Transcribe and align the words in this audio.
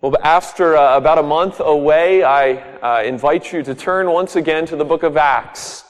Well, 0.00 0.16
after 0.22 0.76
uh, 0.76 0.96
about 0.96 1.18
a 1.18 1.24
month 1.24 1.58
away, 1.58 2.22
I 2.22 2.52
uh, 2.52 3.02
invite 3.02 3.52
you 3.52 3.64
to 3.64 3.74
turn 3.74 4.08
once 4.08 4.36
again 4.36 4.64
to 4.66 4.76
the 4.76 4.84
book 4.84 5.02
of 5.02 5.16
Acts. 5.16 5.82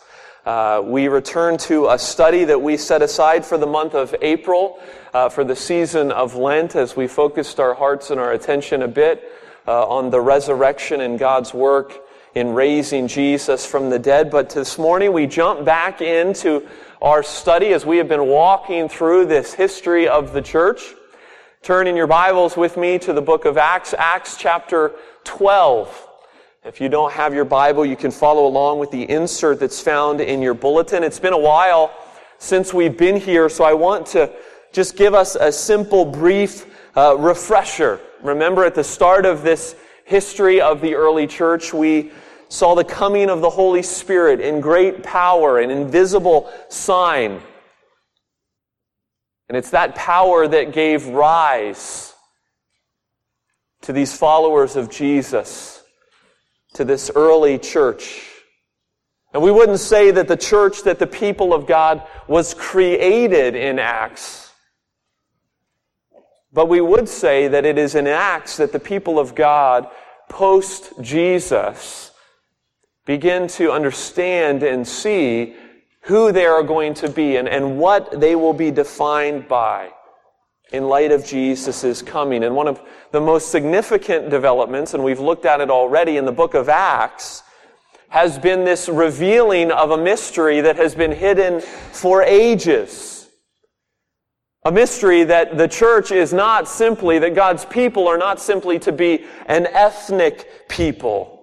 Uh, 0.46 0.80
we 0.82 1.08
return 1.08 1.58
to 1.58 1.90
a 1.90 1.98
study 1.98 2.44
that 2.44 2.62
we 2.62 2.79
set 2.79 3.02
aside 3.02 3.44
for 3.44 3.58
the 3.58 3.66
month 3.66 3.92
of 3.92 4.14
April, 4.22 4.80
uh, 5.12 5.29
for 5.29 5.44
the 5.44 5.54
season 5.54 6.10
of 6.10 6.34
Lent, 6.34 6.74
as 6.74 6.96
we 6.96 7.06
focused 7.06 7.60
our 7.60 7.74
hearts 7.74 8.08
and 8.08 8.19
our 8.19 8.33
attention 8.33 8.81
a 8.81 8.88
bit 8.88 9.31
uh, 9.67 9.87
on 9.87 10.09
the 10.09 10.22
resurrection 10.22 11.03
and 11.03 11.19
God's 11.19 11.53
work 11.53 12.01
in 12.35 12.54
raising 12.54 13.09
Jesus 13.09 13.67
from 13.67 13.90
the 13.90 13.99
dead. 13.99 14.31
But 14.31 14.49
this 14.49 14.79
morning 14.79 15.13
we 15.13 15.27
jump 15.27 15.67
back 15.67 16.01
into 16.01 16.66
our 17.02 17.23
study 17.23 17.75
as 17.75 17.84
we 17.84 17.98
have 17.98 18.09
been 18.09 18.27
walking 18.27 18.88
through 18.88 19.27
this 19.27 19.52
history 19.52 20.09
of 20.09 20.33
the 20.33 20.41
church. 20.41 20.95
Turn 21.62 21.87
in 21.87 21.97
your 21.97 22.06
Bibles 22.06 22.56
with 22.56 22.77
me 22.77 22.98
to 23.01 23.12
the 23.12 23.20
book 23.20 23.45
of 23.45 23.59
Acts, 23.59 23.93
Acts 23.99 24.37
chapter 24.39 24.93
12. 25.25 26.09
If 26.65 26.80
you 26.80 26.89
don't 26.89 27.12
have 27.12 27.35
your 27.35 27.45
Bible, 27.45 27.85
you 27.85 27.97
can 27.97 28.11
follow 28.11 28.47
along 28.47 28.79
with 28.79 28.91
the 28.91 29.11
insert 29.11 29.61
that's 29.61 29.80
found 29.80 30.21
in 30.21 30.41
your 30.41 30.55
bulletin. 30.55 31.02
It's 31.02 31.19
been 31.19 31.33
a 31.33 31.39
while 31.39 31.93
since 32.39 32.73
we've 32.73 32.97
been 32.97 33.16
here, 33.16 33.49
so 33.49 33.65
I 33.65 33.75
want 33.75 34.07
to 34.09 34.33
just 34.73 34.97
give 34.97 35.15
us 35.15 35.35
a 35.35 35.51
simple, 35.51 36.07
brief 36.07 36.65
uh, 36.97 37.16
refresher. 37.19 38.01
Remember, 38.23 38.65
at 38.65 38.77
the 38.77 38.85
start 38.85 39.27
of 39.27 39.43
this 39.43 39.75
history 40.05 40.61
of 40.61 40.80
the 40.80 40.95
early 40.95 41.27
church, 41.27 41.75
we 41.75 42.13
saw 42.49 42.77
the 42.77 42.85
coming 42.85 43.29
of 43.29 43.41
the 43.41 43.51
Holy 43.51 43.83
Spirit 43.83 44.41
in 44.41 44.61
great 44.61 45.02
power, 45.02 45.59
an 45.59 45.71
invisible 45.71 46.51
sign 46.69 47.43
and 49.48 49.57
it's 49.57 49.70
that 49.70 49.95
power 49.95 50.47
that 50.47 50.73
gave 50.73 51.07
rise 51.07 52.15
to 53.83 53.93
these 53.93 54.16
followers 54.16 54.77
of 54.77 54.91
Jesus, 54.91 55.83
to 56.74 56.85
this 56.85 57.10
early 57.15 57.59
church. 57.59 58.24
And 59.32 59.43
we 59.43 59.51
wouldn't 59.51 59.80
say 59.80 60.10
that 60.10 60.29
the 60.29 60.37
church, 60.37 60.82
that 60.82 60.99
the 60.99 61.07
people 61.07 61.54
of 61.54 61.66
God 61.66 62.02
was 62.26 62.54
created 62.54 63.54
in 63.54 63.79
Acts. 63.79 64.52
But 66.52 66.69
we 66.69 66.80
would 66.80 67.08
say 67.08 67.48
that 67.48 67.64
it 67.64 67.78
is 67.78 67.94
in 67.94 68.06
Acts 68.06 68.56
that 68.56 68.72
the 68.72 68.80
people 68.80 69.19
of 69.19 69.34
God, 69.34 69.88
post 70.28 70.92
Jesus, 71.00 72.10
begin 73.06 73.48
to 73.48 73.70
understand 73.70 74.62
and 74.62 74.86
see 74.86 75.54
who 76.08 76.32
they 76.32 76.46
are 76.46 76.62
going 76.62 76.94
to 76.94 77.08
be 77.08 77.36
and, 77.36 77.46
and 77.46 77.78
what 77.78 78.18
they 78.18 78.34
will 78.34 78.54
be 78.54 78.70
defined 78.70 79.46
by 79.46 79.90
in 80.72 80.88
light 80.88 81.12
of 81.12 81.24
Jesus' 81.24 82.00
coming. 82.00 82.44
And 82.44 82.56
one 82.56 82.66
of 82.66 82.80
the 83.12 83.20
most 83.20 83.50
significant 83.50 84.30
developments, 84.30 84.94
and 84.94 85.04
we've 85.04 85.20
looked 85.20 85.44
at 85.44 85.60
it 85.60 85.70
already 85.70 86.16
in 86.16 86.24
the 86.24 86.32
book 86.32 86.54
of 86.54 86.70
Acts, 86.70 87.42
has 88.08 88.38
been 88.38 88.64
this 88.64 88.88
revealing 88.88 89.70
of 89.70 89.90
a 89.90 89.98
mystery 89.98 90.62
that 90.62 90.76
has 90.76 90.94
been 90.94 91.12
hidden 91.12 91.60
for 91.60 92.22
ages. 92.22 93.28
A 94.64 94.72
mystery 94.72 95.24
that 95.24 95.58
the 95.58 95.68
church 95.68 96.10
is 96.10 96.32
not 96.32 96.68
simply, 96.68 97.18
that 97.18 97.34
God's 97.34 97.66
people 97.66 98.08
are 98.08 98.18
not 98.18 98.40
simply 98.40 98.78
to 98.78 98.92
be 98.92 99.26
an 99.44 99.66
ethnic 99.66 100.68
people 100.70 101.38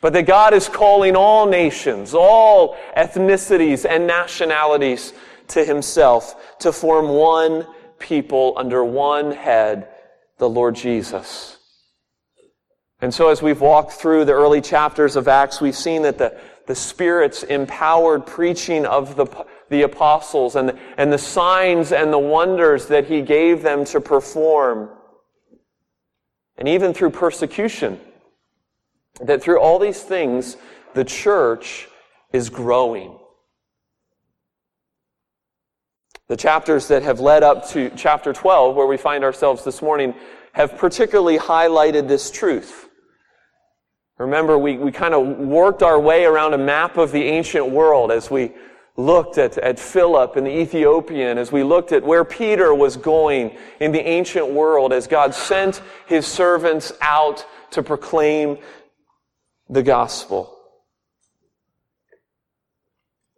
but 0.00 0.12
that 0.12 0.26
God 0.26 0.54
is 0.54 0.68
calling 0.68 1.16
all 1.16 1.46
nations, 1.46 2.14
all 2.14 2.76
ethnicities 2.96 3.84
and 3.88 4.06
nationalities 4.06 5.12
to 5.48 5.64
himself 5.64 6.58
to 6.60 6.72
form 6.72 7.08
one 7.08 7.66
people 7.98 8.54
under 8.56 8.84
one 8.84 9.32
head, 9.32 9.88
the 10.38 10.48
Lord 10.48 10.76
Jesus. 10.76 11.56
And 13.00 13.14
so 13.14 13.28
as 13.28 13.42
we've 13.42 13.60
walked 13.60 13.92
through 13.92 14.24
the 14.24 14.32
early 14.32 14.60
chapters 14.60 15.16
of 15.16 15.28
Acts, 15.28 15.60
we've 15.60 15.76
seen 15.76 16.02
that 16.02 16.18
the, 16.18 16.38
the 16.66 16.74
Spirit's 16.74 17.44
empowered 17.44 18.26
preaching 18.26 18.86
of 18.86 19.16
the, 19.16 19.26
the 19.68 19.82
apostles 19.82 20.56
and, 20.56 20.78
and 20.96 21.12
the 21.12 21.18
signs 21.18 21.92
and 21.92 22.12
the 22.12 22.18
wonders 22.18 22.86
that 22.86 23.06
He 23.06 23.22
gave 23.22 23.62
them 23.62 23.84
to 23.86 24.00
perform, 24.00 24.90
and 26.56 26.68
even 26.68 26.92
through 26.92 27.10
persecution, 27.10 28.00
that 29.20 29.42
through 29.42 29.60
all 29.60 29.78
these 29.78 30.02
things, 30.02 30.56
the 30.94 31.04
church 31.04 31.88
is 32.32 32.48
growing. 32.50 33.18
The 36.28 36.36
chapters 36.36 36.88
that 36.88 37.02
have 37.02 37.20
led 37.20 37.42
up 37.42 37.68
to 37.70 37.90
chapter 37.96 38.32
12, 38.32 38.76
where 38.76 38.86
we 38.86 38.96
find 38.96 39.24
ourselves 39.24 39.64
this 39.64 39.80
morning, 39.80 40.14
have 40.52 40.76
particularly 40.76 41.38
highlighted 41.38 42.08
this 42.08 42.30
truth. 42.30 42.88
Remember, 44.18 44.58
we, 44.58 44.76
we 44.76 44.90
kind 44.90 45.14
of 45.14 45.38
worked 45.38 45.82
our 45.82 45.98
way 45.98 46.24
around 46.24 46.52
a 46.52 46.58
map 46.58 46.96
of 46.96 47.12
the 47.12 47.22
ancient 47.22 47.70
world 47.70 48.10
as 48.10 48.30
we 48.30 48.52
looked 48.96 49.38
at, 49.38 49.56
at 49.58 49.78
Philip 49.78 50.34
and 50.34 50.46
the 50.46 50.58
Ethiopian, 50.58 51.38
as 51.38 51.52
we 51.52 51.62
looked 51.62 51.92
at 51.92 52.02
where 52.02 52.24
Peter 52.24 52.74
was 52.74 52.96
going 52.96 53.56
in 53.78 53.92
the 53.92 54.06
ancient 54.06 54.50
world, 54.50 54.92
as 54.92 55.06
God 55.06 55.32
sent 55.32 55.80
his 56.06 56.26
servants 56.26 56.92
out 57.00 57.46
to 57.70 57.82
proclaim 57.82 58.58
the 59.68 59.82
gospel. 59.82 60.54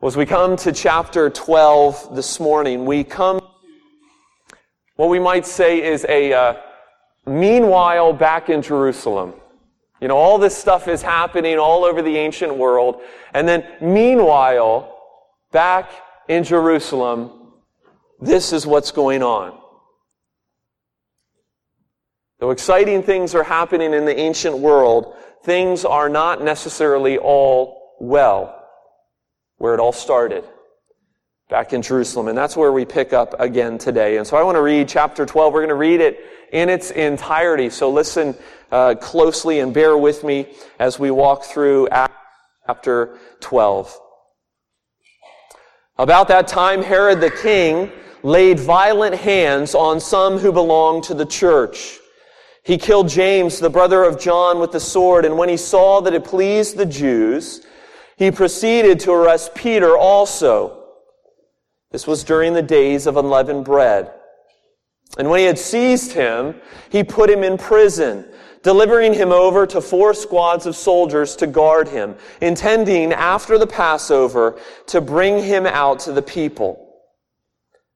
As 0.03 0.17
we 0.17 0.25
come 0.25 0.57
to 0.57 0.73
chapter 0.73 1.29
12 1.29 2.17
this 2.17 2.41
morning, 2.41 2.87
we 2.87 3.05
come 3.05 3.41
what 4.97 5.09
we 5.09 5.19
might 5.19 5.47
say 5.47 5.83
is 5.83 6.05
a 6.11 6.33
uh, 6.33 6.55
meanwhile 7.27 8.13
back 8.13 8.51
in 8.51 8.61
Jerusalem. 8.61 9.33
You 10.01 10.09
know, 10.09 10.17
all 10.17 10.39
this 10.39 10.57
stuff 10.57 10.89
is 10.89 11.01
happening 11.01 11.59
all 11.59 11.85
over 11.85 12.03
the 12.03 12.17
ancient 12.19 12.55
world. 12.55 13.01
And 13.33 13.49
then 13.49 13.65
meanwhile, 13.81 14.99
back 15.53 15.91
in 16.29 16.45
Jerusalem, 16.45 17.31
this 18.21 18.53
is 18.53 18.67
what's 18.67 18.91
going 18.91 19.23
on. 19.23 19.60
Though 22.41 22.51
exciting 22.51 23.03
things 23.03 23.35
are 23.35 23.43
happening 23.43 23.93
in 23.93 24.07
the 24.07 24.19
ancient 24.19 24.57
world, 24.59 25.15
things 25.45 25.85
are 25.85 26.09
not 26.09 26.43
necessarily 26.43 27.19
all 27.19 27.97
well 28.01 28.67
where 29.59 29.75
it 29.75 29.81
all 29.81 29.93
started 29.93 30.43
back 31.51 31.75
in 31.75 31.83
Jerusalem. 31.83 32.29
And 32.29 32.39
that's 32.39 32.57
where 32.57 32.73
we 32.73 32.87
pick 32.87 33.13
up 33.13 33.39
again 33.39 33.77
today. 33.77 34.17
And 34.17 34.27
so 34.27 34.39
I 34.39 34.43
want 34.43 34.57
to 34.57 34.63
read 34.63 34.89
chapter 34.89 35.27
12. 35.27 35.53
We're 35.53 35.61
going 35.61 35.69
to 35.69 35.75
read 35.75 36.01
it 36.01 36.25
in 36.51 36.71
its 36.71 36.91
entirety. 36.93 37.69
So 37.69 37.91
listen 37.91 38.35
uh, 38.73 38.95
closely 38.95 39.61
and 39.61 39.75
bear 39.75 39.99
with 39.99 40.25
me 40.25 40.47
as 40.79 40.99
we 40.99 41.11
walk 41.11 41.45
through 41.45 41.89
chapter 42.67 43.19
12. 43.41 44.01
About 45.99 46.29
that 46.29 46.49
time, 46.49 46.83
Herod 46.83 47.21
the 47.21 47.31
king 47.31 47.93
laid 48.23 48.59
violent 48.59 49.15
hands 49.15 49.75
on 49.75 50.01
some 50.01 50.39
who 50.39 50.53
belonged 50.53 51.05
to 51.05 51.15
the 51.15 51.27
church 51.27 52.00
he 52.63 52.77
killed 52.77 53.09
James, 53.09 53.59
the 53.59 53.71
brother 53.71 54.05
of 54.05 54.21
John, 54.21 54.59
with 54.59 54.73
the 54.73 54.81
sword, 54.81 55.25
and 55.25 55.39
when 55.39 55.49
he 55.49 55.57
saw 55.57 56.01
that 56.03 56.15
it 56.15 56.25
pleased 56.25 56.77
the 56.77 56.87
Jews, 56.87 57.65
he 58.17 58.31
proceeded 58.31 59.01
to 59.01 59.13
arrest 59.13 59.55
Peter 59.55 59.97
also. 59.97 60.85
This 61.91 62.07
was 62.07 62.23
during 62.23 62.53
the 62.53 62.63
days 62.63 63.07
of 63.07 63.17
unleavened 63.17 63.65
bread. 63.65 64.13
And 65.19 65.31
when 65.31 65.41
he 65.41 65.47
had 65.47 65.59
seized 65.59 66.13
him, 66.13 66.55
he 66.91 67.03
put 67.03 67.31
him 67.31 67.43
in 67.43 67.57
prison, 67.57 68.27
delivering 68.63 69.15
him 69.15 69.33
over 69.33 69.67
to 69.67 69.81
four 69.81 70.13
squads 70.13 70.67
of 70.67 70.77
soldiers 70.77 71.35
to 71.37 71.47
guard 71.47 71.89
him, 71.89 72.15
intending 72.43 73.13
after 73.13 73.57
the 73.59 73.67
Passover 73.67 74.61
to 74.89 75.01
bring 75.01 75.43
him 75.43 75.67
out 75.67 75.99
to 76.01 76.13
the 76.13 76.23
people. 76.23 76.95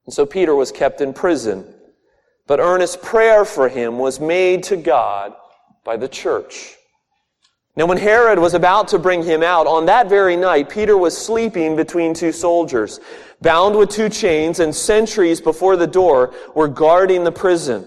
And 0.06 0.14
so 0.14 0.24
Peter 0.24 0.54
was 0.54 0.72
kept 0.72 1.02
in 1.02 1.12
prison 1.12 1.73
but 2.46 2.60
earnest 2.60 3.02
prayer 3.02 3.44
for 3.44 3.68
him 3.68 3.98
was 3.98 4.20
made 4.20 4.62
to 4.64 4.76
God 4.76 5.34
by 5.84 5.96
the 5.96 6.08
church. 6.08 6.76
Now, 7.76 7.86
when 7.86 7.98
Herod 7.98 8.38
was 8.38 8.54
about 8.54 8.88
to 8.88 9.00
bring 9.00 9.24
him 9.24 9.42
out, 9.42 9.66
on 9.66 9.86
that 9.86 10.08
very 10.08 10.36
night, 10.36 10.68
Peter 10.68 10.96
was 10.96 11.16
sleeping 11.16 11.74
between 11.74 12.14
two 12.14 12.30
soldiers, 12.30 13.00
bound 13.40 13.76
with 13.76 13.90
two 13.90 14.08
chains, 14.08 14.60
and 14.60 14.74
sentries 14.74 15.40
before 15.40 15.76
the 15.76 15.86
door 15.86 16.32
were 16.54 16.68
guarding 16.68 17.24
the 17.24 17.32
prison. 17.32 17.84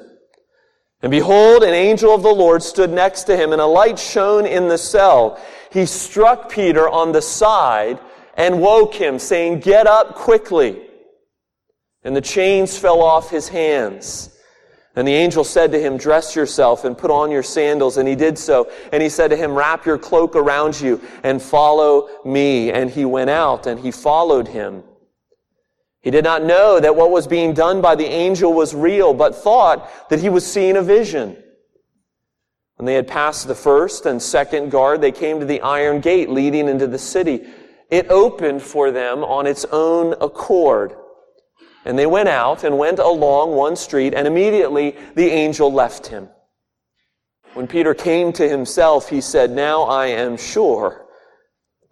And 1.01 1.09
behold, 1.09 1.63
an 1.63 1.73
angel 1.73 2.13
of 2.13 2.21
the 2.21 2.33
Lord 2.33 2.63
stood 2.63 2.89
next 2.89 3.23
to 3.23 3.37
him, 3.37 3.53
and 3.53 3.61
a 3.61 3.65
light 3.65 3.97
shone 3.97 4.45
in 4.45 4.67
the 4.67 4.77
cell. 4.77 5.39
He 5.71 5.85
struck 5.85 6.51
Peter 6.51 6.89
on 6.89 7.13
the 7.13 7.21
side 7.21 7.99
and 8.35 8.61
woke 8.61 8.93
him, 8.93 9.19
saying, 9.19 9.61
Get 9.61 9.87
up 9.87 10.15
quickly. 10.15 10.81
And 12.03 12.15
the 12.15 12.21
chains 12.21 12.77
fell 12.77 13.01
off 13.01 13.29
his 13.29 13.47
hands. 13.47 14.36
And 14.97 15.07
the 15.07 15.13
angel 15.13 15.43
said 15.43 15.71
to 15.73 15.79
him, 15.79 15.95
Dress 15.95 16.35
yourself 16.35 16.83
and 16.83 16.97
put 16.97 17.11
on 17.11 17.29
your 17.29 17.43
sandals. 17.43 17.97
And 17.97 18.09
he 18.09 18.15
did 18.15 18.35
so. 18.35 18.71
And 18.91 19.03
he 19.03 19.09
said 19.09 19.27
to 19.27 19.37
him, 19.37 19.53
Wrap 19.53 19.85
your 19.85 19.99
cloak 19.99 20.35
around 20.35 20.81
you 20.81 20.99
and 21.21 21.39
follow 21.39 22.09
me. 22.25 22.71
And 22.71 22.89
he 22.89 23.05
went 23.05 23.29
out 23.29 23.67
and 23.67 23.79
he 23.79 23.91
followed 23.91 24.47
him. 24.47 24.83
He 26.01 26.09
did 26.09 26.23
not 26.23 26.43
know 26.43 26.79
that 26.79 26.95
what 26.95 27.11
was 27.11 27.27
being 27.27 27.53
done 27.53 27.79
by 27.79 27.93
the 27.93 28.07
angel 28.07 28.51
was 28.51 28.73
real, 28.73 29.13
but 29.13 29.35
thought 29.35 30.09
that 30.09 30.19
he 30.19 30.29
was 30.29 30.51
seeing 30.51 30.77
a 30.77 30.81
vision. 30.81 31.37
When 32.77 32.87
they 32.87 32.95
had 32.95 33.07
passed 33.07 33.47
the 33.47 33.53
first 33.53 34.07
and 34.07 34.19
second 34.19 34.71
guard, 34.71 35.01
they 35.01 35.11
came 35.11 35.39
to 35.39 35.45
the 35.45 35.61
iron 35.61 36.01
gate 36.01 36.31
leading 36.31 36.67
into 36.67 36.87
the 36.87 36.97
city. 36.97 37.45
It 37.91 38.09
opened 38.09 38.63
for 38.63 38.89
them 38.89 39.23
on 39.23 39.45
its 39.45 39.63
own 39.65 40.13
accord. 40.19 40.95
And 41.87 41.97
they 41.97 42.05
went 42.05 42.27
out 42.27 42.65
and 42.65 42.77
went 42.77 42.99
along 42.99 43.55
one 43.55 43.77
street, 43.77 44.13
and 44.13 44.27
immediately 44.27 44.97
the 45.15 45.29
angel 45.29 45.71
left 45.71 46.07
him. 46.07 46.27
When 47.53 47.65
Peter 47.65 47.93
came 47.93 48.33
to 48.33 48.47
himself, 48.47 49.07
he 49.07 49.21
said, 49.21 49.51
Now 49.51 49.83
I 49.83 50.07
am 50.07 50.35
sure 50.35 51.05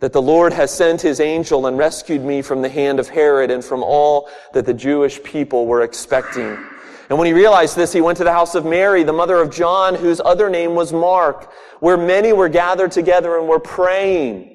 that 0.01 0.12
the 0.12 0.21
Lord 0.21 0.51
has 0.51 0.69
sent 0.69 1.01
his 1.01 1.21
angel 1.21 1.65
and 1.65 1.77
rescued 1.77 2.25
me 2.25 2.42
from 2.42 2.62
the 2.62 2.68
hand 2.68 3.00
of 3.00 3.07
Herod 3.07 3.50
and 3.50 3.63
from 3.63 3.83
all 3.83 4.30
that 4.51 4.65
the 4.65 4.74
Jewish 4.74 5.24
people 5.24 5.65
were 5.65 5.81
expecting. 5.81 6.57
And 7.09 7.18
when 7.18 7.27
he 7.27 7.31
realized 7.33 7.77
this, 7.77 7.94
he 7.94 8.01
went 8.01 8.18
to 8.18 8.25
the 8.25 8.33
house 8.33 8.53
of 8.53 8.65
Mary, 8.65 9.03
the 9.03 9.13
mother 9.13 9.38
of 9.38 9.50
John, 9.50 9.95
whose 9.95 10.19
other 10.19 10.50
name 10.50 10.75
was 10.75 10.92
Mark, 10.92 11.53
where 11.80 11.95
many 11.95 12.33
were 12.33 12.50
gathered 12.50 12.92
together 12.92 13.38
and 13.38 13.47
were 13.47 13.62
praying. 13.62 14.55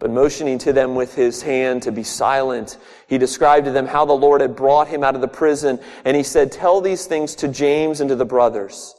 But 0.00 0.10
motioning 0.10 0.56
to 0.60 0.72
them 0.72 0.94
with 0.94 1.14
his 1.14 1.42
hand 1.42 1.82
to 1.82 1.92
be 1.92 2.02
silent, 2.02 2.78
he 3.06 3.18
described 3.18 3.66
to 3.66 3.70
them 3.70 3.86
how 3.86 4.06
the 4.06 4.14
Lord 4.14 4.40
had 4.40 4.56
brought 4.56 4.88
him 4.88 5.04
out 5.04 5.14
of 5.14 5.20
the 5.20 5.28
prison, 5.28 5.78
and 6.06 6.16
he 6.16 6.22
said, 6.22 6.50
Tell 6.50 6.80
these 6.80 7.06
things 7.06 7.34
to 7.36 7.48
James 7.48 8.00
and 8.00 8.08
to 8.08 8.16
the 8.16 8.24
brothers. 8.24 8.94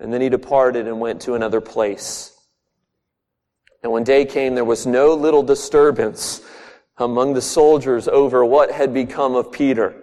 And 0.00 0.12
then 0.12 0.20
he 0.20 0.28
departed 0.28 0.88
and 0.88 1.00
went 1.00 1.22
to 1.22 1.34
another 1.34 1.60
place. 1.60 2.36
And 3.84 3.92
when 3.92 4.02
day 4.02 4.24
came, 4.24 4.56
there 4.56 4.64
was 4.64 4.86
no 4.86 5.14
little 5.14 5.44
disturbance 5.44 6.42
among 6.96 7.34
the 7.34 7.42
soldiers 7.42 8.08
over 8.08 8.44
what 8.44 8.72
had 8.72 8.92
become 8.92 9.36
of 9.36 9.52
Peter. 9.52 10.02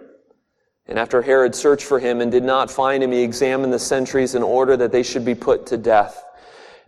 And 0.86 0.98
after 0.98 1.20
Herod 1.20 1.54
searched 1.54 1.84
for 1.84 1.98
him 1.98 2.22
and 2.22 2.32
did 2.32 2.44
not 2.44 2.70
find 2.70 3.02
him, 3.02 3.12
he 3.12 3.20
examined 3.20 3.70
the 3.70 3.78
sentries 3.78 4.34
in 4.34 4.42
order 4.42 4.78
that 4.78 4.92
they 4.92 5.02
should 5.02 5.26
be 5.26 5.34
put 5.34 5.66
to 5.66 5.76
death. 5.76 6.24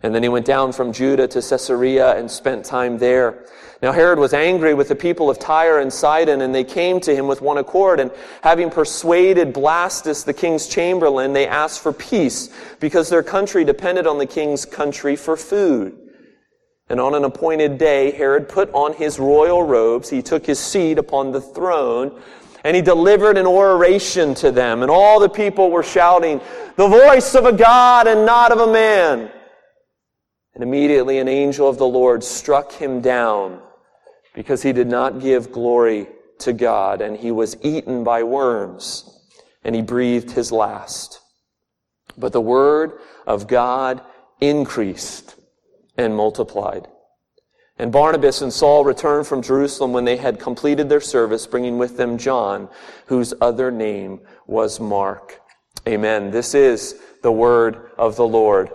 And 0.01 0.15
then 0.15 0.23
he 0.23 0.29
went 0.29 0.45
down 0.45 0.71
from 0.71 0.93
Judea 0.93 1.27
to 1.27 1.41
Caesarea 1.41 2.17
and 2.17 2.31
spent 2.31 2.63
time 2.63 2.97
there. 2.97 3.45
Now 3.81 3.91
Herod 3.91 4.19
was 4.19 4.33
angry 4.33 4.73
with 4.73 4.87
the 4.87 4.95
people 4.95 5.29
of 5.29 5.39
Tyre 5.39 5.79
and 5.79 5.91
Sidon, 5.91 6.41
and 6.41 6.55
they 6.55 6.63
came 6.63 6.99
to 7.01 7.15
him 7.15 7.27
with 7.27 7.41
one 7.41 7.57
accord. 7.57 7.99
And 7.99 8.11
having 8.41 8.69
persuaded 8.69 9.53
Blastus, 9.53 10.23
the 10.23 10.33
king's 10.33 10.67
chamberlain, 10.67 11.33
they 11.33 11.47
asked 11.47 11.81
for 11.81 11.91
peace, 11.91 12.49
because 12.79 13.09
their 13.09 13.23
country 13.23 13.65
depended 13.65 14.07
on 14.07 14.17
the 14.17 14.25
king's 14.25 14.65
country 14.65 15.15
for 15.15 15.35
food. 15.35 15.97
And 16.89 16.99
on 16.99 17.13
an 17.13 17.23
appointed 17.23 17.77
day, 17.77 18.11
Herod 18.11 18.49
put 18.49 18.71
on 18.73 18.93
his 18.93 19.19
royal 19.19 19.61
robes. 19.63 20.09
He 20.09 20.21
took 20.21 20.45
his 20.45 20.59
seat 20.59 20.97
upon 20.97 21.31
the 21.31 21.41
throne 21.41 22.19
and 22.63 22.75
he 22.75 22.81
delivered 22.81 23.37
an 23.37 23.45
oration 23.45 24.33
to 24.35 24.51
them. 24.51 24.81
And 24.81 24.91
all 24.91 25.19
the 25.19 25.29
people 25.29 25.71
were 25.71 25.83
shouting, 25.83 26.41
the 26.75 26.87
voice 26.87 27.35
of 27.35 27.45
a 27.45 27.53
God 27.53 28.07
and 28.07 28.25
not 28.25 28.51
of 28.51 28.59
a 28.59 28.73
man. 28.73 29.31
And 30.59 30.67
immediately 30.67 31.19
an 31.19 31.29
angel 31.29 31.69
of 31.69 31.77
the 31.77 31.87
Lord 31.87 32.21
struck 32.21 32.73
him 32.73 32.99
down 32.99 33.61
because 34.35 34.61
he 34.61 34.73
did 34.73 34.89
not 34.89 35.21
give 35.21 35.53
glory 35.53 36.09
to 36.39 36.51
God. 36.51 36.99
And 36.99 37.15
he 37.15 37.31
was 37.31 37.55
eaten 37.63 38.03
by 38.03 38.23
worms 38.23 39.09
and 39.63 39.73
he 39.73 39.81
breathed 39.81 40.31
his 40.31 40.51
last. 40.51 41.21
But 42.17 42.33
the 42.33 42.41
word 42.41 42.99
of 43.25 43.47
God 43.47 44.01
increased 44.41 45.37
and 45.97 46.13
multiplied. 46.13 46.89
And 47.77 47.89
Barnabas 47.89 48.41
and 48.41 48.51
Saul 48.51 48.83
returned 48.83 49.27
from 49.27 49.41
Jerusalem 49.41 49.93
when 49.93 50.03
they 50.03 50.17
had 50.17 50.41
completed 50.41 50.89
their 50.89 50.99
service, 50.99 51.47
bringing 51.47 51.77
with 51.77 51.95
them 51.95 52.17
John, 52.17 52.67
whose 53.05 53.33
other 53.39 53.71
name 53.71 54.19
was 54.45 54.81
Mark. 54.81 55.39
Amen. 55.87 56.31
This 56.31 56.53
is 56.53 56.99
the 57.23 57.31
word 57.31 57.91
of 57.97 58.17
the 58.17 58.27
Lord. 58.27 58.71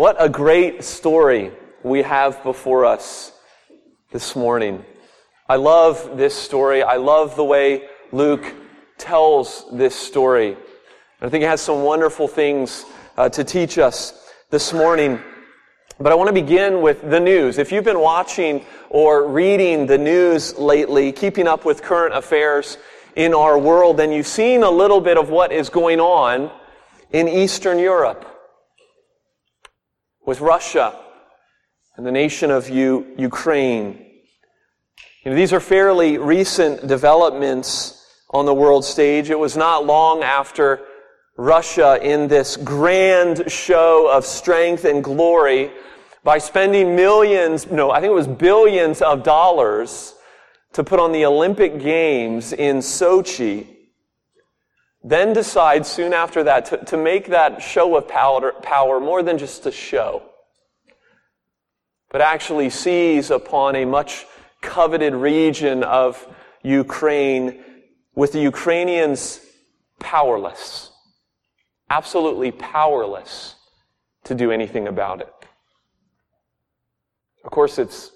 What 0.00 0.16
a 0.18 0.30
great 0.30 0.82
story 0.82 1.52
we 1.82 2.00
have 2.00 2.42
before 2.42 2.86
us 2.86 3.32
this 4.10 4.34
morning. 4.34 4.82
I 5.46 5.56
love 5.56 6.16
this 6.16 6.34
story. 6.34 6.82
I 6.82 6.96
love 6.96 7.36
the 7.36 7.44
way 7.44 7.86
Luke 8.10 8.50
tells 8.96 9.66
this 9.70 9.94
story. 9.94 10.56
I 11.20 11.28
think 11.28 11.44
it 11.44 11.48
has 11.48 11.60
some 11.60 11.82
wonderful 11.82 12.28
things 12.28 12.86
uh, 13.18 13.28
to 13.28 13.44
teach 13.44 13.76
us 13.76 14.26
this 14.48 14.72
morning. 14.72 15.20
But 15.98 16.12
I 16.12 16.14
want 16.14 16.28
to 16.28 16.32
begin 16.32 16.80
with 16.80 17.02
the 17.02 17.20
news. 17.20 17.58
If 17.58 17.70
you've 17.70 17.84
been 17.84 18.00
watching 18.00 18.64
or 18.88 19.28
reading 19.28 19.84
the 19.84 19.98
news 19.98 20.56
lately, 20.56 21.12
keeping 21.12 21.46
up 21.46 21.66
with 21.66 21.82
current 21.82 22.14
affairs 22.14 22.78
in 23.16 23.34
our 23.34 23.58
world, 23.58 23.98
then 23.98 24.12
you've 24.12 24.26
seen 24.26 24.62
a 24.62 24.70
little 24.70 25.02
bit 25.02 25.18
of 25.18 25.28
what 25.28 25.52
is 25.52 25.68
going 25.68 26.00
on 26.00 26.50
in 27.12 27.28
Eastern 27.28 27.78
Europe 27.78 28.29
with 30.30 30.40
Russia 30.40 30.94
and 31.96 32.06
the 32.06 32.12
nation 32.12 32.52
of 32.52 32.68
U- 32.70 33.04
Ukraine. 33.18 33.98
You 35.24 35.32
know, 35.32 35.36
these 35.36 35.52
are 35.52 35.58
fairly 35.58 36.18
recent 36.18 36.86
developments 36.86 38.06
on 38.30 38.46
the 38.46 38.54
world 38.54 38.84
stage. 38.84 39.28
It 39.28 39.40
was 39.40 39.56
not 39.56 39.86
long 39.86 40.22
after 40.22 40.82
Russia 41.36 41.98
in 42.00 42.28
this 42.28 42.56
grand 42.56 43.50
show 43.50 44.08
of 44.08 44.24
strength 44.24 44.84
and 44.84 45.02
glory 45.02 45.72
by 46.22 46.38
spending 46.38 46.94
millions, 46.94 47.68
no, 47.68 47.90
I 47.90 48.00
think 48.00 48.12
it 48.12 48.14
was 48.14 48.28
billions 48.28 49.02
of 49.02 49.24
dollars 49.24 50.14
to 50.74 50.84
put 50.84 51.00
on 51.00 51.10
the 51.10 51.24
Olympic 51.24 51.80
Games 51.80 52.52
in 52.52 52.76
Sochi, 52.76 53.66
then 55.02 55.32
decide 55.32 55.86
soon 55.86 56.12
after 56.12 56.44
that 56.44 56.66
to, 56.66 56.76
to 56.84 56.96
make 56.96 57.28
that 57.28 57.62
show 57.62 57.96
of 57.96 58.08
power, 58.08 58.52
power 58.62 59.00
more 59.00 59.22
than 59.22 59.38
just 59.38 59.66
a 59.66 59.72
show, 59.72 60.22
but 62.10 62.20
actually 62.20 62.70
seize 62.70 63.30
upon 63.30 63.76
a 63.76 63.84
much 63.84 64.26
coveted 64.60 65.14
region 65.14 65.82
of 65.82 66.26
Ukraine 66.62 67.64
with 68.14 68.32
the 68.32 68.40
Ukrainians 68.40 69.40
powerless 69.98 70.90
absolutely 71.90 72.52
powerless 72.52 73.56
to 74.24 74.34
do 74.34 74.52
anything 74.52 74.86
about 74.86 75.20
it. 75.20 75.32
Of 77.44 77.50
course, 77.50 77.78
it's 77.78 78.12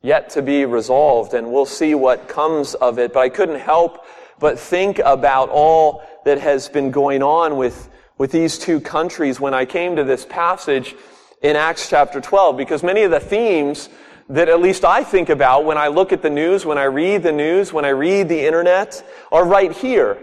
yet 0.00 0.30
to 0.30 0.42
be 0.42 0.64
resolved, 0.64 1.34
and 1.34 1.52
we'll 1.52 1.66
see 1.66 1.94
what 1.94 2.28
comes 2.28 2.74
of 2.74 2.98
it, 2.98 3.12
but 3.12 3.20
I 3.20 3.28
couldn't 3.28 3.60
help 3.60 4.04
but 4.38 4.58
think 4.58 4.98
about 5.00 5.50
all 5.50 6.02
that 6.24 6.38
has 6.38 6.68
been 6.68 6.90
going 6.90 7.22
on 7.22 7.56
with, 7.56 7.88
with 8.18 8.32
these 8.32 8.58
two 8.58 8.80
countries 8.80 9.40
when 9.40 9.54
I 9.54 9.64
came 9.64 9.96
to 9.96 10.04
this 10.04 10.24
passage 10.24 10.94
in 11.42 11.56
Acts 11.56 11.88
chapter 11.88 12.20
12, 12.20 12.56
because 12.56 12.82
many 12.82 13.02
of 13.02 13.10
the 13.10 13.20
themes 13.20 13.88
that 14.28 14.48
at 14.48 14.60
least 14.60 14.84
I 14.84 15.02
think 15.02 15.28
about 15.28 15.64
when 15.64 15.78
I 15.78 15.88
look 15.88 16.12
at 16.12 16.22
the 16.22 16.30
news, 16.30 16.64
when 16.64 16.78
I 16.78 16.84
read 16.84 17.22
the 17.22 17.32
news, 17.32 17.72
when 17.72 17.84
I 17.84 17.88
read 17.88 18.28
the 18.28 18.46
internet, 18.46 19.04
are 19.32 19.44
right 19.44 19.72
here 19.72 20.18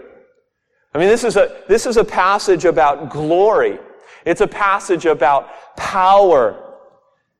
I 0.94 0.98
mean, 0.98 1.08
this 1.08 1.24
is 1.24 1.36
a, 1.36 1.62
this 1.68 1.86
is 1.86 1.96
a 1.96 2.04
passage 2.04 2.64
about 2.64 3.10
glory. 3.10 3.78
It's 4.24 4.40
a 4.40 4.46
passage 4.46 5.06
about 5.06 5.48
power. 5.76 6.60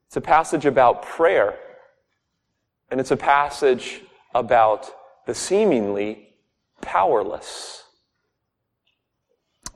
It's 0.07 0.17
a 0.17 0.21
passage 0.21 0.67
about 0.67 1.03
prayer. 1.03 1.59
And 2.91 3.01
it's 3.01 3.11
a 3.11 3.17
passage 3.17 4.03
about 4.35 4.91
the 5.27 5.35
seemingly 5.35 6.29
powerless. 6.81 7.85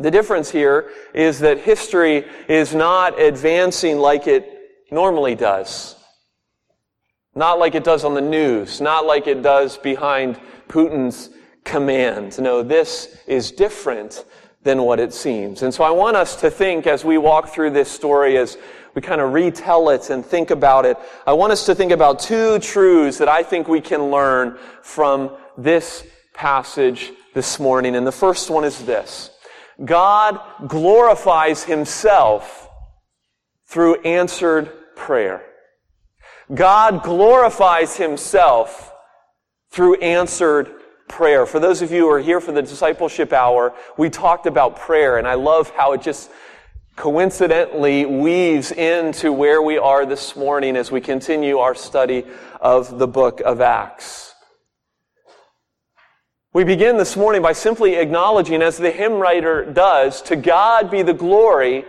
The 0.03 0.11
difference 0.11 0.51
here 0.51 0.91
is 1.15 1.39
that 1.39 1.59
history 1.59 2.27
is 2.49 2.75
not 2.75 3.21
advancing 3.21 3.99
like 3.99 4.27
it 4.27 4.49
normally 4.91 5.37
does. 5.37 5.95
Not 7.35 7.59
like 7.59 7.75
it 7.75 7.85
does 7.85 8.05
on 8.05 8.15
the 8.15 8.21
news, 8.21 8.81
not 8.81 9.07
like 9.07 9.27
it 9.27 9.43
does 9.43 9.79
behind 9.79 10.39
Putin's 10.69 11.31
command. 11.65 12.39
No, 12.41 12.63
this 12.63 13.17
is 13.27 13.53
different 13.53 14.25
than 14.65 14.83
what 14.83 14.99
it 14.99 15.13
seems. 15.13 15.63
And 15.63 15.73
so 15.73 15.85
I 15.85 15.91
want 15.91 16.17
us 16.17 16.37
to 16.41 16.51
think 16.51 16.87
as 16.87 17.05
we 17.05 17.17
walk 17.17 17.49
through 17.49 17.71
this 17.71 17.91
story, 17.91 18.37
as 18.39 18.59
we 18.95 19.03
kind 19.03 19.21
of 19.21 19.33
retell 19.33 19.89
it 19.91 20.11
and 20.11 20.25
think 20.25 20.51
about 20.51 20.85
it, 20.85 20.97
I 21.27 21.33
want 21.33 21.53
us 21.53 21.65
to 21.67 21.75
think 21.75 21.93
about 21.93 22.19
two 22.19 22.59
truths 22.59 23.19
that 23.19 23.29
I 23.29 23.43
think 23.43 23.69
we 23.69 23.81
can 23.81 24.11
learn 24.11 24.59
from 24.83 25.37
this 25.57 26.07
passage 26.35 27.13
this 27.35 27.59
morning. 27.61 27.95
And 27.97 28.07
the 28.07 28.13
first 28.13 28.51
one 28.51 28.65
is 28.65 28.85
this. 28.85 29.31
God 29.85 30.41
glorifies 30.67 31.65
himself 31.65 32.69
through 33.67 34.01
answered 34.03 34.71
prayer. 34.97 35.43
God 36.55 37.03
glorifies 37.03 37.97
himself 37.97 38.93
through 39.71 39.97
answered 40.01 40.71
prayer. 41.09 41.47
For 41.47 41.59
those 41.59 41.83
of 41.83 41.91
you 41.91 42.01
who 42.01 42.11
are 42.11 42.21
here 42.21 42.41
for 42.41 42.53
the 42.53 42.63
discipleship 42.63 43.33
hour, 43.33 43.75
we 43.97 44.11
talked 44.11 44.47
about 44.47 44.77
prayer, 44.77 45.19
and 45.19 45.27
I 45.27 45.35
love 45.35 45.71
how 45.71 45.93
it 45.93 46.03
just 46.03 46.31
coincidentally 46.97 48.05
weaves 48.05 48.71
into 48.71 49.33
where 49.33 49.63
we 49.63 49.79
are 49.79 50.05
this 50.05 50.37
morning 50.37 50.77
as 50.77 50.91
we 50.91 51.01
continue 51.01 51.59
our 51.59 51.75
study 51.75 52.25
of 52.61 52.99
the 52.99 53.09
book 53.09 53.41
of 53.41 53.61
Acts. 53.63 54.32
We 56.55 56.65
begin 56.65 56.99
this 56.99 57.17
morning 57.17 57.41
by 57.41 57.55
simply 57.55 57.95
acknowledging, 57.95 58.61
as 58.61 58.77
the 58.77 58.91
hymn 58.91 59.15
writer 59.15 59.65
does, 59.65 60.21
to 60.23 60.37
God 60.37 60.91
be 60.91 61.01
the 61.01 61.15
glory 61.15 61.87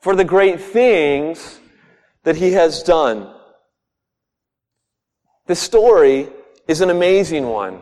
for 0.00 0.16
the 0.16 0.24
great 0.24 0.60
things 0.60 1.60
that 2.24 2.34
he 2.34 2.52
has 2.52 2.82
done. 2.82 3.32
The 5.46 5.54
story 5.54 6.28
is 6.66 6.80
an 6.80 6.90
amazing 6.90 7.46
one. 7.46 7.80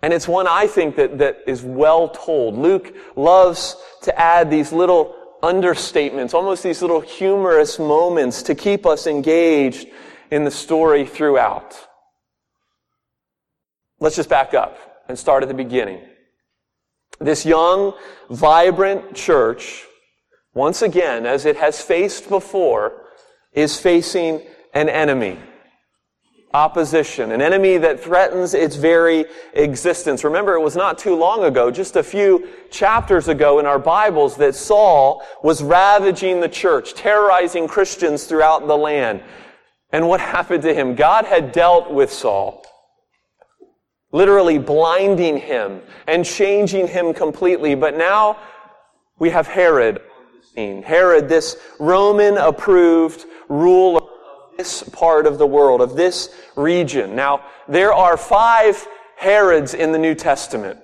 And 0.00 0.14
it's 0.14 0.26
one 0.26 0.46
I 0.46 0.66
think 0.66 0.96
that, 0.96 1.18
that 1.18 1.40
is 1.46 1.62
well 1.62 2.08
told. 2.08 2.56
Luke 2.56 2.96
loves 3.14 3.76
to 4.04 4.18
add 4.18 4.50
these 4.50 4.72
little 4.72 5.14
understatements, 5.42 6.32
almost 6.32 6.62
these 6.62 6.80
little 6.80 7.02
humorous 7.02 7.78
moments 7.78 8.42
to 8.44 8.54
keep 8.54 8.86
us 8.86 9.06
engaged 9.06 9.88
in 10.30 10.44
the 10.44 10.50
story 10.50 11.04
throughout. 11.04 11.76
Let's 14.00 14.16
just 14.16 14.30
back 14.30 14.54
up 14.54 14.87
and 15.08 15.18
start 15.18 15.42
at 15.42 15.48
the 15.48 15.54
beginning. 15.54 16.00
This 17.18 17.44
young, 17.44 17.94
vibrant 18.30 19.14
church, 19.14 19.84
once 20.54 20.82
again, 20.82 21.26
as 21.26 21.46
it 21.46 21.56
has 21.56 21.80
faced 21.80 22.28
before, 22.28 23.06
is 23.52 23.78
facing 23.78 24.42
an 24.74 24.88
enemy. 24.88 25.38
Opposition, 26.54 27.32
an 27.32 27.42
enemy 27.42 27.76
that 27.76 28.00
threatens 28.00 28.54
its 28.54 28.76
very 28.76 29.26
existence. 29.52 30.24
Remember, 30.24 30.54
it 30.54 30.60
was 30.60 30.76
not 30.76 30.96
too 30.96 31.14
long 31.14 31.44
ago, 31.44 31.70
just 31.70 31.96
a 31.96 32.02
few 32.02 32.48
chapters 32.70 33.28
ago 33.28 33.58
in 33.58 33.66
our 33.66 33.78
Bibles, 33.78 34.36
that 34.36 34.54
Saul 34.54 35.22
was 35.42 35.62
ravaging 35.62 36.40
the 36.40 36.48
church, 36.48 36.94
terrorizing 36.94 37.68
Christians 37.68 38.24
throughout 38.24 38.66
the 38.66 38.76
land. 38.76 39.22
And 39.90 40.08
what 40.08 40.20
happened 40.36 40.62
to 40.62 40.74
him? 40.74 40.94
God 40.94 41.24
had 41.24 41.52
dealt 41.52 41.90
with 41.90 42.12
Saul 42.12 42.64
literally 44.12 44.58
blinding 44.58 45.38
him 45.38 45.80
and 46.06 46.24
changing 46.24 46.88
him 46.88 47.12
completely. 47.14 47.74
But 47.74 47.96
now 47.96 48.38
we 49.18 49.30
have 49.30 49.46
Herod 49.46 50.00
Herod, 50.58 51.28
this 51.28 51.56
Roman 51.78 52.36
approved 52.36 53.24
ruler 53.48 54.00
of 54.00 54.56
this 54.56 54.82
part 54.82 55.26
of 55.26 55.38
the 55.38 55.46
world, 55.46 55.80
of 55.80 55.94
this 55.94 56.34
region. 56.56 57.14
Now, 57.14 57.44
there 57.68 57.92
are 57.92 58.16
five 58.16 58.86
Herods 59.16 59.74
in 59.74 59.92
the 59.92 59.98
New 59.98 60.14
Testament. 60.14 60.78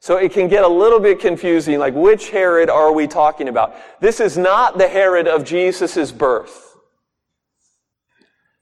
So 0.00 0.16
it 0.16 0.32
can 0.32 0.48
get 0.48 0.62
a 0.64 0.68
little 0.68 1.00
bit 1.00 1.18
confusing, 1.20 1.78
like 1.78 1.94
which 1.94 2.30
Herod 2.30 2.70
are 2.70 2.92
we 2.92 3.06
talking 3.08 3.48
about? 3.48 3.74
This 4.00 4.20
is 4.20 4.38
not 4.38 4.78
the 4.78 4.88
Herod 4.88 5.26
of 5.26 5.44
Jesus' 5.44 6.12
birth. 6.12 6.76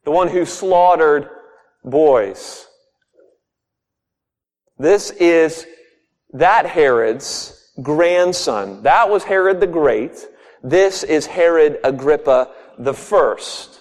The 0.04 0.10
one 0.10 0.28
who 0.28 0.46
slaughtered 0.46 1.28
boys. 1.84 2.66
This 4.78 5.10
is 5.12 5.66
that 6.32 6.66
Herod's 6.66 7.72
grandson. 7.82 8.82
That 8.82 9.08
was 9.10 9.24
Herod 9.24 9.60
the 9.60 9.66
Great. 9.66 10.26
This 10.62 11.02
is 11.02 11.26
Herod 11.26 11.78
Agrippa 11.84 12.50
the 12.78 12.94
First. 12.94 13.80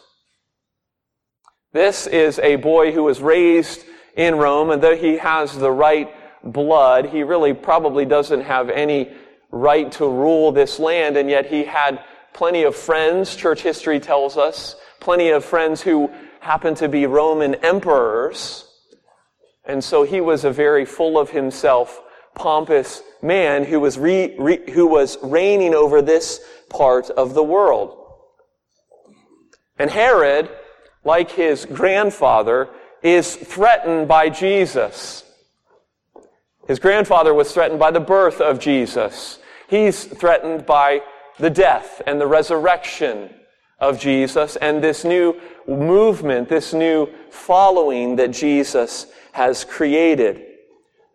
This 1.73 2.07
is 2.07 2.39
a 2.39 2.55
boy 2.55 2.93
who 2.93 3.03
was 3.03 3.21
raised 3.21 3.83
in 4.15 4.35
Rome, 4.35 4.69
and 4.69 4.81
though 4.81 4.95
he 4.95 5.17
has 5.17 5.57
the 5.57 5.71
right 5.71 6.09
blood, 6.43 7.07
he 7.07 7.23
really 7.23 7.53
probably 7.53 8.05
doesn't 8.05 8.41
have 8.41 8.69
any 8.69 9.11
right 9.51 9.91
to 9.93 10.07
rule 10.07 10.51
this 10.53 10.79
land, 10.79 11.17
and 11.17 11.29
yet 11.29 11.47
he 11.47 11.65
had 11.65 12.01
plenty 12.33 12.63
of 12.63 12.75
friends, 12.75 13.35
church 13.35 13.61
history 13.61 13.99
tells 13.99 14.37
us, 14.37 14.75
plenty 14.99 15.29
of 15.29 15.43
friends 15.43 15.81
who 15.81 16.09
happened 16.39 16.77
to 16.77 16.87
be 16.87 17.05
Roman 17.05 17.55
emperors. 17.55 18.65
And 19.65 19.84
so 19.84 20.03
he 20.03 20.22
was 20.22 20.43
a 20.43 20.51
very 20.51 20.86
full 20.86 21.17
of 21.17 21.31
himself, 21.31 22.01
pompous 22.36 23.01
man 23.22 23.63
who 23.63 23.79
was, 23.79 23.98
re, 23.98 24.36
re, 24.38 24.72
who 24.72 24.88
was 24.88 25.17
reigning 25.24 25.74
over 25.74 26.01
this 26.01 26.39
part 26.69 27.10
of 27.10 27.34
the 27.34 27.43
world. 27.43 27.98
And 29.77 29.89
Herod, 29.89 30.50
like 31.03 31.31
his 31.31 31.65
grandfather, 31.65 32.69
is 33.01 33.36
threatened 33.36 34.07
by 34.07 34.29
Jesus. 34.29 35.24
His 36.67 36.79
grandfather 36.79 37.34
was 37.34 37.51
threatened 37.51 37.79
by 37.79 37.91
the 37.91 38.00
birth 38.00 38.41
of 38.41 38.60
Jesus. 38.60 39.39
He's 39.67 40.05
threatened 40.05 40.65
by 40.65 41.01
the 41.38 41.50
death 41.50 42.01
and 42.07 42.19
the 42.19 42.27
resurrection 42.27 43.29
of 43.79 44.00
Jesus 44.00 44.55
and 44.55 44.84
this 44.84 45.03
new 45.03 45.39
movement, 45.67 46.50
this 46.50 46.74
new 46.74 47.07
following 47.29 48.15
that 48.15 48.31
Jesus 48.31 49.07
has 49.36 49.65
created. 49.65 50.42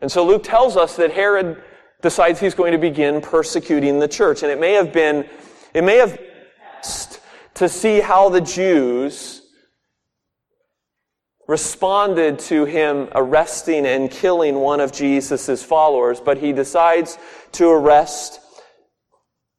And 0.03 0.12
so 0.12 0.27
Luke 0.27 0.43
tells 0.43 0.77
us 0.77 0.95
that 0.97 1.11
Herod 1.11 1.62
decides 2.03 2.39
he's 2.39 2.55
going 2.55 2.73
to 2.73 2.79
begin 2.79 3.23
persecuting 3.23 3.99
the 3.99 4.07
church. 4.07 4.43
And 4.43 4.53
it 4.53 4.61
may 4.61 4.75
have 4.75 4.93
been, 4.93 5.27
it 5.73 5.83
may 5.83 5.97
have 5.97 6.19
been 6.19 6.27
to 7.55 7.67
see 7.67 7.99
how 8.00 8.29
the 8.29 8.43
Jews 8.43 9.41
responded 11.49 12.39
to 12.41 12.67
him 12.67 13.09
arresting 13.15 13.87
and 13.87 14.11
killing 14.11 14.57
one 14.57 14.81
of 14.81 14.93
Jesus' 14.93 15.62
followers, 15.62 16.21
but 16.21 16.37
he 16.37 16.53
decides 16.53 17.17
to 17.53 17.71
arrest 17.71 18.41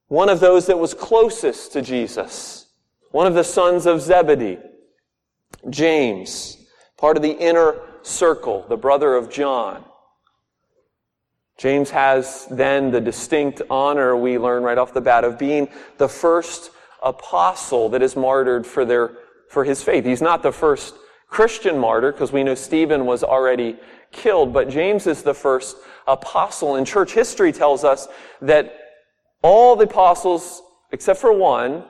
one 0.07 0.29
of 0.29 0.39
those 0.39 0.67
that 0.67 0.77
was 0.77 0.93
closest 0.93 1.73
to 1.73 1.81
Jesus, 1.81 2.67
one 3.09 3.25
of 3.25 3.33
the 3.33 3.43
sons 3.43 3.87
of 3.87 4.01
Zebedee, 4.01 4.59
James, 5.71 6.57
part 6.97 7.17
of 7.17 7.23
the 7.23 7.31
inner 7.31 7.90
circle, 8.03 8.65
the 8.69 8.77
brother 8.77 9.15
of 9.15 9.29
John. 9.29 9.83
James 11.57 11.91
has 11.91 12.47
then 12.49 12.91
the 12.91 13.01
distinct 13.01 13.61
honor 13.69 14.17
we 14.17 14.37
learn 14.37 14.63
right 14.63 14.77
off 14.77 14.93
the 14.93 15.01
bat 15.01 15.23
of 15.23 15.37
being 15.37 15.69
the 15.97 16.09
first 16.09 16.71
apostle 17.03 17.89
that 17.89 18.01
is 18.01 18.15
martyred 18.15 18.65
for 18.65 18.83
their, 18.83 19.11
for 19.49 19.63
his 19.63 19.83
faith. 19.83 20.03
He's 20.05 20.21
not 20.21 20.41
the 20.41 20.51
first 20.51 20.95
Christian 21.27 21.77
martyr 21.77 22.11
because 22.11 22.31
we 22.31 22.43
know 22.43 22.55
Stephen 22.55 23.05
was 23.05 23.23
already 23.23 23.77
killed, 24.11 24.53
but 24.53 24.69
James 24.69 25.07
is 25.07 25.23
the 25.23 25.33
first 25.33 25.77
apostle. 26.07 26.75
And 26.75 26.85
church 26.85 27.13
history 27.13 27.51
tells 27.51 27.83
us 27.83 28.07
that 28.41 28.75
all 29.41 29.75
the 29.75 29.85
apostles, 29.85 30.61
except 30.91 31.19
for 31.19 31.33
one, 31.33 31.83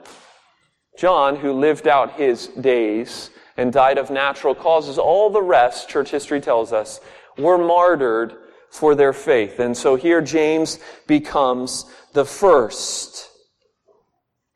John, 0.98 1.36
who 1.36 1.52
lived 1.52 1.88
out 1.88 2.12
his 2.12 2.48
days, 2.48 3.30
and 3.56 3.72
died 3.72 3.98
of 3.98 4.10
natural 4.10 4.54
causes. 4.54 4.98
All 4.98 5.30
the 5.30 5.42
rest, 5.42 5.88
church 5.88 6.10
history 6.10 6.40
tells 6.40 6.72
us, 6.72 7.00
were 7.38 7.58
martyred 7.58 8.36
for 8.70 8.94
their 8.94 9.12
faith. 9.12 9.60
And 9.60 9.76
so 9.76 9.96
here 9.96 10.20
James 10.20 10.78
becomes 11.06 11.84
the 12.14 12.24
first. 12.24 13.28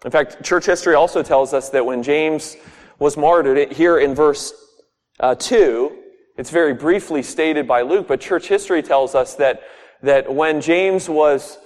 In 0.04 0.10
fact, 0.10 0.42
church 0.42 0.66
history 0.66 0.94
also 0.94 1.22
tells 1.22 1.52
us 1.52 1.70
that 1.70 1.84
when 1.84 2.02
James 2.02 2.56
was 2.98 3.16
martyred, 3.16 3.72
here 3.72 3.98
in 3.98 4.14
verse 4.14 4.52
uh, 5.20 5.34
2, 5.34 5.96
it's 6.36 6.50
very 6.50 6.74
briefly 6.74 7.22
stated 7.22 7.66
by 7.66 7.82
Luke, 7.82 8.06
but 8.08 8.20
church 8.20 8.48
history 8.48 8.82
tells 8.82 9.14
us 9.14 9.34
that, 9.36 9.62
that 10.02 10.32
when 10.32 10.60
James 10.60 11.08
was 11.08 11.58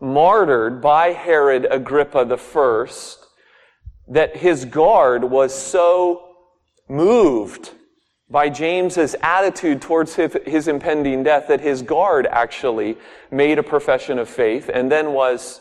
martyred 0.00 0.80
by 0.80 1.08
Herod 1.08 1.66
Agrippa 1.70 2.24
the 2.24 2.36
first, 2.36 3.26
that 4.06 4.36
his 4.36 4.64
guard 4.64 5.24
was 5.24 5.54
so 5.54 6.27
moved 6.88 7.72
by 8.30 8.48
James's 8.48 9.16
attitude 9.22 9.80
towards 9.80 10.14
his, 10.14 10.36
his, 10.44 10.68
impending 10.68 11.22
death 11.22 11.48
that 11.48 11.60
his 11.60 11.82
guard 11.82 12.26
actually 12.26 12.98
made 13.30 13.58
a 13.58 13.62
profession 13.62 14.18
of 14.18 14.28
faith 14.28 14.68
and 14.72 14.92
then 14.92 15.12
was 15.12 15.60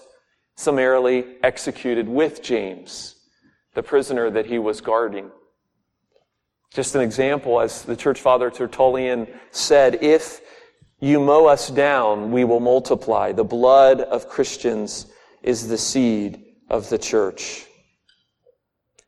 summarily 0.56 1.38
executed 1.44 2.10
with 2.10 2.42
James, 2.42 3.16
the 3.74 3.84
prisoner 3.84 4.30
that 4.30 4.48
he 4.48 4.60
was 4.60 4.82
guarding. 4.82 5.32
Just 6.74 6.96
an 6.96 7.02
example, 7.02 7.62
as 7.62 7.84
the 7.84 7.96
church 7.96 8.20
father 8.20 8.50
Tertullian 8.50 9.28
said, 9.52 10.00
if 10.02 10.42
you 11.00 11.20
mow 11.20 11.46
us 11.46 11.70
down, 11.70 12.32
we 12.32 12.44
will 12.44 12.60
multiply. 12.60 13.32
The 13.32 13.44
blood 13.44 14.02
of 14.02 14.28
Christians 14.28 15.06
is 15.44 15.68
the 15.68 15.78
seed 15.78 16.44
of 16.70 16.90
the 16.90 16.98
church. 16.98 17.67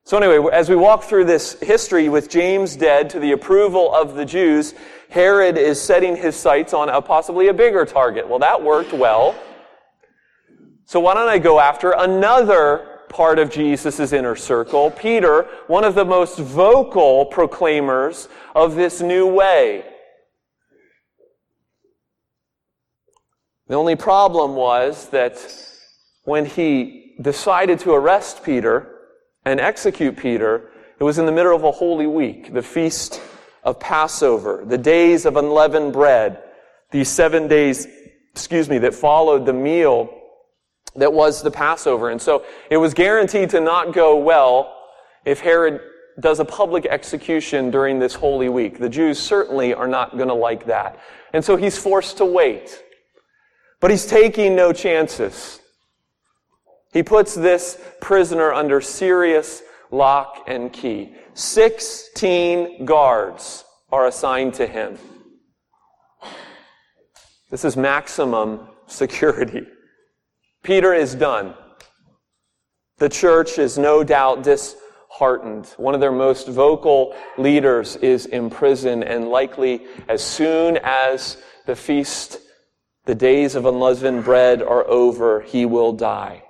So 0.10 0.18
anyway, 0.18 0.50
as 0.52 0.72
we 0.72 0.76
walk 0.76 1.04
through 1.04 1.26
this 1.26 1.54
history 1.60 2.10
with 2.10 2.32
James 2.32 2.76
dead 2.76 3.12
to 3.12 3.20
the 3.20 3.34
approval 3.34 3.94
of 3.94 4.16
the 4.16 4.26
Jews, 4.26 4.74
Herod 5.08 5.56
is 5.56 5.80
setting 5.80 6.16
his 6.16 6.36
sights 6.36 6.74
on 6.74 6.90
a 6.90 7.00
possibly 7.00 7.50
a 7.50 7.54
bigger 7.54 7.86
target. 7.86 8.28
Well, 8.28 8.40
that 8.40 8.64
worked 8.64 8.92
well. 8.92 9.36
So 10.86 11.00
why 11.00 11.14
don't 11.14 11.30
I 11.30 11.38
go 11.38 11.60
after 11.60 11.92
another 11.92 13.02
part 13.08 13.38
of 13.38 13.52
Jesus' 13.52 14.12
inner 14.12 14.36
circle, 14.36 14.90
Peter, 14.90 15.44
one 15.68 15.84
of 15.84 15.94
the 15.94 16.06
most 16.06 16.40
vocal 16.40 17.28
proclaimers 17.28 18.30
of 18.56 18.74
this 18.74 19.02
new 19.02 19.28
way. 19.28 19.86
The 23.68 23.76
only 23.76 23.96
problem 23.96 24.56
was 24.56 25.10
that 25.10 25.38
when 26.24 26.48
he 26.48 27.16
decided 27.22 27.78
to 27.82 27.92
arrest 27.92 28.44
Peter 28.44 28.96
and 29.46 29.60
execute 29.60 30.18
Peter, 30.18 30.70
it 31.00 31.04
was 31.04 31.18
in 31.18 31.26
the 31.26 31.32
middle 31.32 31.56
of 31.56 31.64
a 31.64 31.72
holy 31.72 32.08
week, 32.08 32.54
the 32.54 32.62
feast 32.62 33.22
of 33.64 33.80
Passover, 33.80 34.64
the 34.66 34.78
days 34.78 35.26
of 35.26 35.38
unleavened 35.38 35.94
bread, 35.94 36.44
these 36.92 37.10
seven 37.10 37.48
days, 37.48 37.88
excuse 38.32 38.70
me, 38.70 38.78
that 38.80 38.94
followed 38.94 39.46
the 39.46 39.54
meal 39.54 40.14
that 40.96 41.14
was 41.14 41.42
the 41.42 41.52
Passover. 41.52 42.10
And 42.10 42.22
so 42.22 42.46
it 42.70 42.78
was 42.78 42.94
guaranteed 42.94 43.50
to 43.52 43.62
not 43.62 43.94
go 43.94 44.18
well 44.18 44.76
if 45.26 45.40
Herod 45.40 45.82
does 46.20 46.40
a 46.40 46.46
public 46.46 46.86
execution 46.86 47.72
during 47.72 48.00
this 48.00 48.14
holy 48.14 48.50
week. 48.50 48.80
The 48.80 48.90
Jews 48.90 49.20
certainly 49.20 49.74
are 49.74 49.88
not 49.88 50.18
going 50.18 50.28
to 50.28 50.34
like 50.34 50.66
that. 50.66 51.00
And 51.34 51.44
so 51.44 51.56
he's 51.56 51.78
forced 51.78 52.18
to 52.18 52.26
wait. 52.26 52.84
But 53.80 53.92
he's 53.92 54.06
taking 54.06 54.56
no 54.56 54.74
chances. 54.74 55.62
He 56.92 57.04
puts 57.04 57.36
this 57.36 57.80
prisoner 58.02 58.52
under 58.52 58.82
serious 58.82 59.62
lock 59.92 60.44
and 60.48 60.74
key. 60.74 61.14
Sixteen 61.34 62.86
guards 62.86 63.64
are 63.92 64.08
assigned 64.08 64.56
to 64.56 64.68
him. 64.68 64.98
This 67.52 67.66
is 67.66 67.78
maximum 67.78 68.68
security. 68.88 69.66
Peter 70.64 70.94
is 70.94 71.16
done. 71.16 71.56
The 72.98 73.10
church 73.10 73.58
is 73.58 73.78
no 73.78 74.04
doubt 74.04 74.44
disheartened. 74.44 75.68
One 75.78 75.96
of 75.96 76.02
their 76.02 76.12
most 76.12 76.48
vocal 76.48 77.16
leaders 77.38 77.96
is 77.98 78.26
imprisoned, 78.26 79.04
and 79.04 79.30
likely 79.30 79.86
as 80.08 80.24
soon 80.24 80.78
as 80.84 81.38
the 81.66 81.76
feast, 81.76 82.40
the 83.06 83.16
days 83.16 83.56
of 83.56 83.66
unleavened 83.66 84.26
bread 84.26 84.62
are 84.62 84.86
over, 84.88 85.42
he 85.42 85.66
will 85.66 85.94
die. 85.94 86.44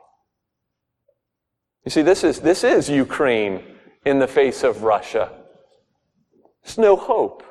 You 1.89 1.91
see, 1.91 2.01
this 2.03 2.23
is, 2.23 2.39
this 2.39 2.63
is 2.63 2.87
Ukraine 2.87 3.63
in 4.05 4.19
the 4.19 4.27
face 4.27 4.63
of 4.63 4.83
Russia. 4.83 5.31
There's 6.63 6.77
no 6.77 6.95
hope. 6.95 7.41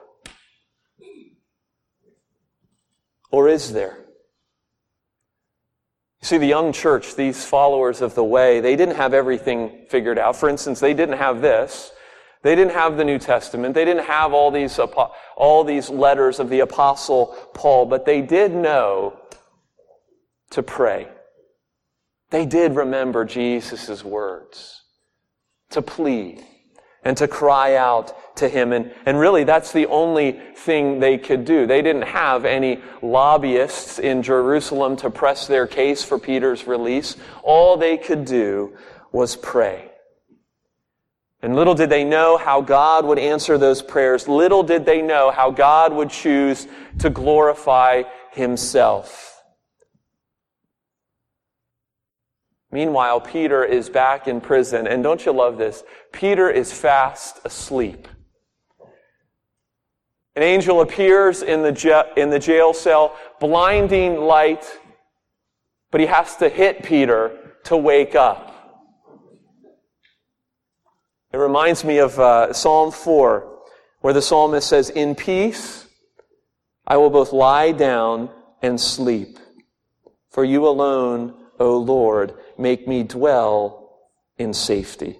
Or 3.32 3.48
is 3.48 3.72
there? 3.72 3.96
You 6.22 6.28
see, 6.28 6.38
the 6.38 6.46
young 6.46 6.72
church, 6.72 7.16
these 7.16 7.44
followers 7.44 8.00
of 8.00 8.14
the 8.14 8.22
way, 8.22 8.60
they 8.60 8.76
didn't 8.76 8.94
have 8.94 9.12
everything 9.12 9.86
figured 9.90 10.20
out. 10.20 10.36
For 10.36 10.48
instance, 10.48 10.78
they 10.78 10.94
didn't 10.94 11.18
have 11.18 11.40
this. 11.40 11.90
They 12.44 12.54
didn't 12.54 12.74
have 12.74 12.96
the 12.96 13.04
New 13.04 13.18
Testament. 13.18 13.74
They 13.74 13.84
didn't 13.84 14.06
have 14.06 14.32
all 14.32 14.52
these, 14.52 14.78
all 15.36 15.64
these 15.64 15.90
letters 15.90 16.38
of 16.38 16.48
the 16.48 16.60
apostle 16.60 17.34
Paul, 17.54 17.86
but 17.86 18.04
they 18.06 18.22
did 18.22 18.52
know 18.52 19.18
to 20.50 20.62
pray. 20.62 21.08
They 22.30 22.44
did 22.46 22.76
remember 22.76 23.24
Jesus' 23.24 24.04
words 24.04 24.82
to 25.70 25.82
plead 25.82 26.44
and 27.04 27.16
to 27.16 27.28
cry 27.28 27.76
out 27.76 28.36
to 28.36 28.48
him. 28.48 28.72
And, 28.72 28.92
and 29.06 29.18
really, 29.18 29.44
that's 29.44 29.72
the 29.72 29.86
only 29.86 30.40
thing 30.56 31.00
they 31.00 31.16
could 31.16 31.44
do. 31.44 31.66
They 31.66 31.80
didn't 31.80 32.02
have 32.02 32.44
any 32.44 32.80
lobbyists 33.02 33.98
in 33.98 34.22
Jerusalem 34.22 34.96
to 34.96 35.10
press 35.10 35.46
their 35.46 35.66
case 35.66 36.04
for 36.04 36.18
Peter's 36.18 36.66
release. 36.66 37.16
All 37.42 37.76
they 37.76 37.96
could 37.96 38.24
do 38.24 38.76
was 39.12 39.36
pray. 39.36 39.90
And 41.40 41.54
little 41.54 41.74
did 41.74 41.88
they 41.88 42.02
know 42.02 42.36
how 42.36 42.60
God 42.60 43.04
would 43.04 43.18
answer 43.18 43.58
those 43.58 43.80
prayers. 43.80 44.26
Little 44.26 44.64
did 44.64 44.84
they 44.84 45.00
know 45.02 45.30
how 45.30 45.52
God 45.52 45.92
would 45.92 46.10
choose 46.10 46.66
to 46.98 47.10
glorify 47.10 48.02
himself. 48.32 49.27
Meanwhile, 52.70 53.22
Peter 53.22 53.64
is 53.64 53.88
back 53.88 54.28
in 54.28 54.40
prison. 54.40 54.86
And 54.86 55.02
don't 55.02 55.24
you 55.24 55.32
love 55.32 55.56
this? 55.56 55.82
Peter 56.12 56.50
is 56.50 56.72
fast 56.72 57.40
asleep. 57.44 58.06
An 60.36 60.42
angel 60.42 60.82
appears 60.82 61.42
in 61.42 61.62
the, 61.62 62.12
in 62.16 62.30
the 62.30 62.38
jail 62.38 62.72
cell, 62.72 63.16
blinding 63.40 64.20
light, 64.20 64.64
but 65.90 66.00
he 66.00 66.06
has 66.06 66.36
to 66.36 66.48
hit 66.48 66.84
Peter 66.84 67.54
to 67.64 67.76
wake 67.76 68.14
up. 68.14 68.54
It 71.32 71.38
reminds 71.38 71.84
me 71.84 71.98
of 71.98 72.18
uh, 72.18 72.52
Psalm 72.52 72.92
4, 72.92 73.58
where 74.00 74.14
the 74.14 74.22
psalmist 74.22 74.68
says, 74.68 74.90
In 74.90 75.14
peace 75.14 75.86
I 76.86 76.96
will 76.96 77.10
both 77.10 77.32
lie 77.32 77.72
down 77.72 78.30
and 78.62 78.80
sleep, 78.80 79.38
for 80.30 80.44
you 80.44 80.66
alone 80.66 81.34
O 81.58 81.76
Lord, 81.78 82.34
make 82.56 82.86
me 82.86 83.02
dwell 83.02 83.98
in 84.36 84.54
safety. 84.54 85.18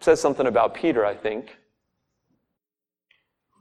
Says 0.00 0.20
something 0.20 0.46
about 0.46 0.74
Peter, 0.74 1.04
I 1.04 1.14
think. 1.14 1.56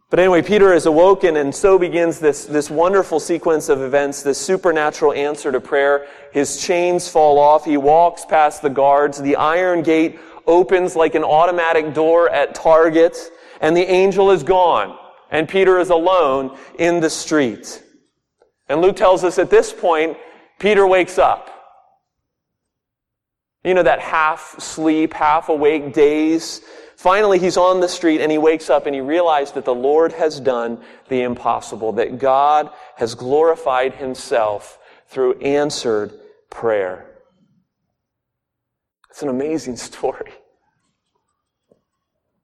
But 0.10 0.20
anyway, 0.20 0.42
Peter 0.42 0.74
is 0.74 0.88
awoken, 0.88 1.38
and 1.38 1.56
so 1.56 1.80
begins 1.80 2.20
this, 2.20 2.46
this 2.46 2.70
wonderful 2.70 3.20
sequence 3.20 3.70
of 3.70 3.82
events, 3.82 4.24
this 4.24 4.38
supernatural 4.38 5.14
answer 5.14 5.52
to 5.52 5.62
prayer. 5.62 6.08
His 6.34 6.62
chains 6.62 7.08
fall 7.08 7.40
off. 7.40 7.64
He 7.64 7.78
walks 7.78 8.26
past 8.26 8.62
the 8.62 8.70
guards. 8.70 9.22
The 9.22 9.38
iron 9.38 9.84
gate 9.84 10.20
opens 10.46 10.96
like 10.96 11.16
an 11.16 11.24
automatic 11.24 11.94
door 11.94 12.30
at 12.30 12.54
Target, 12.56 13.32
and 13.62 13.78
the 13.78 13.90
angel 13.90 14.32
is 14.32 14.44
gone 14.44 14.98
and 15.32 15.48
Peter 15.48 15.80
is 15.80 15.90
alone 15.90 16.58
in 16.78 17.00
the 17.00 17.10
street. 17.10 17.82
And 18.68 18.82
Luke 18.82 18.98
tells 18.98 19.24
us 19.24 19.40
at 19.40 19.50
this 19.50 19.74
point, 19.74 20.18
Peter 20.60 20.86
wakes 20.86 21.18
up. 21.18 21.50
You 23.64 23.74
know, 23.74 23.84
that 23.84 24.00
half 24.00 24.60
sleep, 24.60 25.14
half 25.14 25.50
awake 25.50 25.94
days. 25.94 26.62
Finally, 26.96 27.40
he's 27.40 27.58
on 27.58 27.80
the 27.80 27.88
street 27.88 28.22
and 28.22 28.32
he 28.32 28.38
wakes 28.38 28.70
up 28.70 28.86
and 28.86 28.94
he 28.94 29.02
realizes 29.02 29.54
that 29.54 29.66
the 29.66 29.74
Lord 29.74 30.14
has 30.14 30.40
done 30.40 30.84
the 31.10 31.22
impossible, 31.22 31.94
that 31.94 32.20
God 32.20 32.70
has 32.96 33.16
glorified 33.16 33.94
himself 33.96 34.78
through 35.08 35.40
answered 35.40 36.14
prayer. 36.50 37.08
It's 39.10 39.22
an 39.22 39.30
amazing 39.30 39.78
story. 39.78 40.32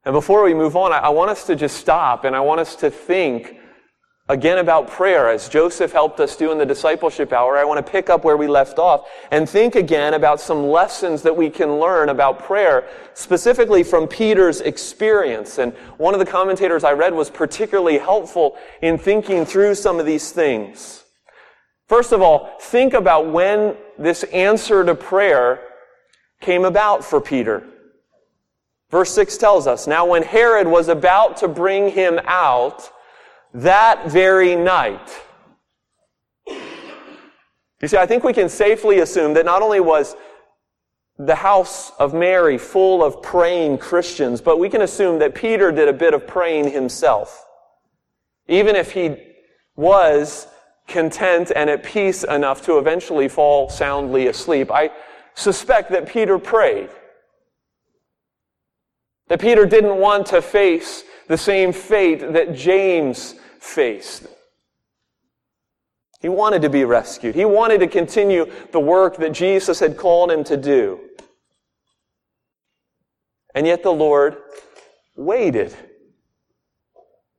And 0.04 0.12
before 0.12 0.42
we 0.44 0.54
move 0.54 0.76
on, 0.76 0.92
I 0.92 1.08
want 1.08 1.30
us 1.30 1.44
to 1.46 1.56
just 1.56 1.76
stop 1.76 2.24
and 2.24 2.34
I 2.34 2.40
want 2.40 2.60
us 2.60 2.76
to 2.76 2.90
think 2.90 3.58
again 4.28 4.58
about 4.58 4.88
prayer 4.88 5.30
as 5.30 5.48
Joseph 5.48 5.92
helped 5.92 6.20
us 6.20 6.36
do 6.36 6.52
in 6.52 6.58
the 6.58 6.66
discipleship 6.66 7.32
hour. 7.32 7.56
I 7.56 7.64
want 7.64 7.84
to 7.84 7.90
pick 7.90 8.10
up 8.10 8.24
where 8.24 8.36
we 8.36 8.46
left 8.46 8.78
off 8.78 9.08
and 9.30 9.48
think 9.48 9.74
again 9.74 10.14
about 10.14 10.40
some 10.40 10.66
lessons 10.66 11.22
that 11.22 11.36
we 11.36 11.48
can 11.48 11.80
learn 11.80 12.10
about 12.10 12.38
prayer, 12.38 12.86
specifically 13.14 13.82
from 13.82 14.06
Peter's 14.06 14.60
experience. 14.60 15.58
And 15.58 15.72
one 15.96 16.14
of 16.14 16.20
the 16.20 16.26
commentators 16.26 16.84
I 16.84 16.92
read 16.92 17.14
was 17.14 17.30
particularly 17.30 17.98
helpful 17.98 18.56
in 18.82 18.98
thinking 18.98 19.46
through 19.46 19.74
some 19.74 19.98
of 19.98 20.06
these 20.06 20.30
things. 20.30 21.04
First 21.88 22.12
of 22.12 22.20
all, 22.20 22.50
think 22.60 22.92
about 22.92 23.30
when 23.32 23.76
this 23.98 24.24
answer 24.24 24.84
to 24.84 24.94
prayer 24.94 25.60
came 26.42 26.66
about 26.66 27.02
for 27.02 27.20
Peter. 27.20 27.64
Verse 28.90 29.12
6 29.14 29.36
tells 29.36 29.66
us, 29.66 29.86
Now 29.86 30.06
when 30.06 30.22
Herod 30.22 30.66
was 30.66 30.88
about 30.88 31.36
to 31.38 31.48
bring 31.48 31.90
him 31.90 32.18
out, 32.24 32.90
that 33.54 34.10
very 34.10 34.56
night, 34.56 35.10
you 37.80 37.86
see, 37.86 37.96
I 37.96 38.06
think 38.06 38.24
we 38.24 38.32
can 38.32 38.48
safely 38.48 39.00
assume 39.00 39.34
that 39.34 39.44
not 39.44 39.62
only 39.62 39.80
was 39.80 40.16
the 41.18 41.34
house 41.34 41.90
of 41.98 42.14
Mary 42.14 42.58
full 42.58 43.04
of 43.04 43.22
praying 43.22 43.78
Christians, 43.78 44.40
but 44.40 44.58
we 44.58 44.68
can 44.68 44.82
assume 44.82 45.18
that 45.18 45.34
Peter 45.34 45.70
did 45.70 45.88
a 45.88 45.92
bit 45.92 46.14
of 46.14 46.26
praying 46.26 46.70
himself. 46.70 47.44
Even 48.48 48.74
if 48.74 48.92
he 48.92 49.16
was 49.76 50.48
content 50.86 51.52
and 51.54 51.68
at 51.68 51.84
peace 51.84 52.24
enough 52.24 52.64
to 52.64 52.78
eventually 52.78 53.28
fall 53.28 53.68
soundly 53.68 54.28
asleep, 54.28 54.70
I 54.72 54.90
suspect 55.34 55.90
that 55.90 56.08
Peter 56.08 56.38
prayed. 56.38 56.88
That 59.28 59.40
Peter 59.40 59.66
didn't 59.66 59.98
want 59.98 60.26
to 60.28 60.42
face 60.42 61.04
the 61.26 61.38
same 61.38 61.72
fate 61.72 62.32
that 62.32 62.54
James 62.54 63.34
faced. 63.60 64.26
He 66.20 66.28
wanted 66.28 66.62
to 66.62 66.70
be 66.70 66.84
rescued. 66.84 67.34
He 67.34 67.44
wanted 67.44 67.78
to 67.78 67.86
continue 67.86 68.50
the 68.72 68.80
work 68.80 69.18
that 69.18 69.32
Jesus 69.32 69.78
had 69.78 69.96
called 69.96 70.30
him 70.30 70.42
to 70.44 70.56
do. 70.56 71.00
And 73.54 73.66
yet 73.66 73.82
the 73.82 73.92
Lord 73.92 74.36
waited. 75.14 75.76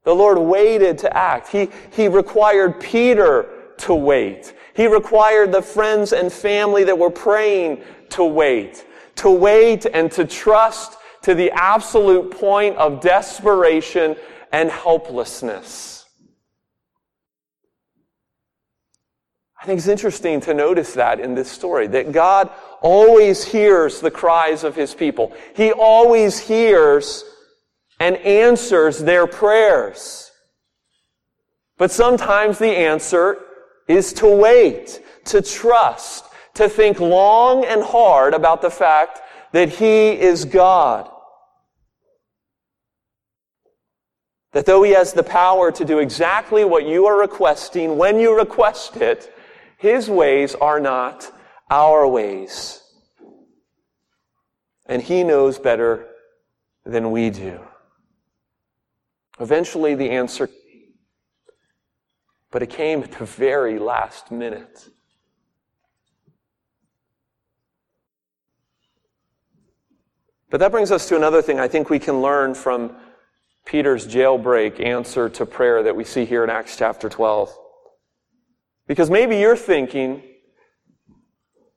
The 0.05 0.15
Lord 0.15 0.37
waited 0.37 0.97
to 0.99 1.15
act. 1.15 1.49
He, 1.49 1.69
he 1.91 2.07
required 2.07 2.79
Peter 2.79 3.49
to 3.79 3.93
wait. 3.93 4.53
He 4.73 4.87
required 4.87 5.51
the 5.51 5.61
friends 5.61 6.13
and 6.13 6.31
family 6.31 6.83
that 6.85 6.97
were 6.97 7.09
praying 7.09 7.83
to 8.09 8.23
wait. 8.23 8.85
To 9.15 9.29
wait 9.29 9.85
and 9.85 10.09
to 10.13 10.25
trust 10.25 10.97
to 11.29 11.35
the 11.35 11.51
absolute 11.51 12.31
point 12.31 12.75
of 12.77 13.01
desperation 13.01 14.15
and 14.51 14.71
helplessness. 14.71 16.07
I 19.61 19.67
think 19.67 19.77
it's 19.77 19.87
interesting 19.87 20.41
to 20.41 20.55
notice 20.55 20.95
that 20.95 21.19
in 21.19 21.35
this 21.35 21.51
story, 21.51 21.85
that 21.85 22.13
God 22.13 22.49
always 22.81 23.43
hears 23.43 24.01
the 24.01 24.09
cries 24.09 24.63
of 24.63 24.75
his 24.75 24.95
people. 24.95 25.31
He 25.55 25.71
always 25.71 26.39
hears 26.39 27.23
and 27.99 28.17
answers 28.17 28.97
their 28.97 29.27
prayers. 29.27 30.31
But 31.77 31.91
sometimes 31.91 32.57
the 32.57 32.75
answer 32.75 33.37
is 33.87 34.13
to 34.13 34.27
wait, 34.27 34.99
to 35.25 35.43
trust, 35.43 36.25
to 36.55 36.67
think 36.67 36.99
long 36.99 37.65
and 37.65 37.83
hard 37.83 38.33
about 38.33 38.63
the 38.63 38.71
fact 38.71 39.21
that 39.51 39.69
He 39.69 40.09
is 40.19 40.45
God. 40.45 41.11
That 44.51 44.65
though 44.65 44.83
He 44.83 44.91
has 44.91 45.13
the 45.13 45.23
power 45.23 45.71
to 45.71 45.85
do 45.85 45.99
exactly 45.99 46.63
what 46.65 46.85
you 46.85 47.05
are 47.05 47.19
requesting 47.19 47.97
when 47.97 48.19
you 48.19 48.35
request 48.35 48.97
it, 48.97 49.33
His 49.77 50.09
ways 50.09 50.55
are 50.55 50.79
not 50.79 51.31
our 51.69 52.07
ways. 52.07 52.81
And 54.87 55.01
He 55.01 55.23
knows 55.23 55.59
better 55.59 56.07
than 56.85 57.11
we 57.11 57.29
do. 57.29 57.59
Eventually, 59.39 59.95
the 59.95 60.09
answer 60.09 60.47
came, 60.47 60.93
but 62.51 62.63
it 62.63 62.69
came 62.69 63.03
at 63.03 63.11
the 63.13 63.25
very 63.25 63.79
last 63.79 64.31
minute. 64.31 64.89
But 70.49 70.59
that 70.61 70.71
brings 70.71 70.91
us 70.91 71.07
to 71.09 71.15
another 71.15 71.41
thing 71.41 71.59
I 71.59 71.67
think 71.67 71.89
we 71.89 71.99
can 71.99 72.21
learn 72.21 72.55
from 72.55 72.95
Peter's 73.69 74.07
jailbreak 74.07 74.83
answer 74.83 75.29
to 75.29 75.45
prayer 75.45 75.83
that 75.83 75.95
we 75.95 76.03
see 76.03 76.25
here 76.25 76.43
in 76.43 76.49
Acts 76.49 76.75
chapter 76.75 77.07
12. 77.07 77.55
Because 78.87 79.11
maybe 79.11 79.37
you're 79.37 79.55
thinking, 79.55 80.23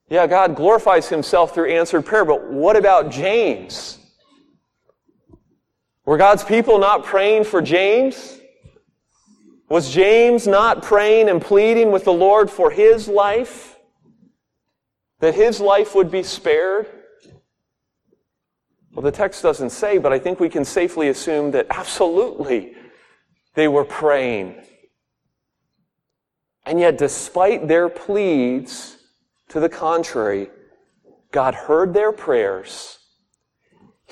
yeah, 0.09 0.27
God 0.27 0.57
glorifies 0.57 1.11
himself 1.11 1.53
through 1.53 1.71
answered 1.71 2.07
prayer, 2.07 2.25
but 2.25 2.51
what 2.51 2.77
about 2.77 3.11
James? 3.11 3.99
Were 6.07 6.17
God's 6.17 6.43
people 6.43 6.79
not 6.79 7.05
praying 7.05 7.45
for 7.45 7.61
James? 7.61 8.39
Was 9.69 9.93
James 9.93 10.47
not 10.47 10.83
praying 10.83 11.29
and 11.29 11.43
pleading 11.43 11.93
with 11.93 12.05
the 12.05 12.13
Lord 12.13 12.51
for 12.51 12.71
his 12.71 13.07
life? 13.07 13.77
That 15.21 15.35
his 15.35 15.61
life 15.61 15.95
would 15.95 16.11
be 16.11 16.23
spared? 16.23 16.89
Well, 18.95 19.03
the 19.03 19.11
text 19.11 19.43
doesn't 19.43 19.71
say, 19.71 19.99
but 19.99 20.13
I 20.13 20.19
think 20.19 20.39
we 20.39 20.49
can 20.49 20.65
safely 20.65 21.09
assume 21.09 21.51
that 21.53 21.67
absolutely 21.71 22.75
they 23.55 23.69
were 23.69 23.85
praying. 23.85 24.63
And 26.67 26.79
yet, 26.79 26.99
despite 26.99 27.69
their 27.69 27.89
pleads 27.89 28.99
to 29.49 29.61
the 29.61 29.69
contrary, 29.69 30.51
God 31.31 31.55
heard 31.55 31.95
their 31.95 32.13
prayers 32.13 32.99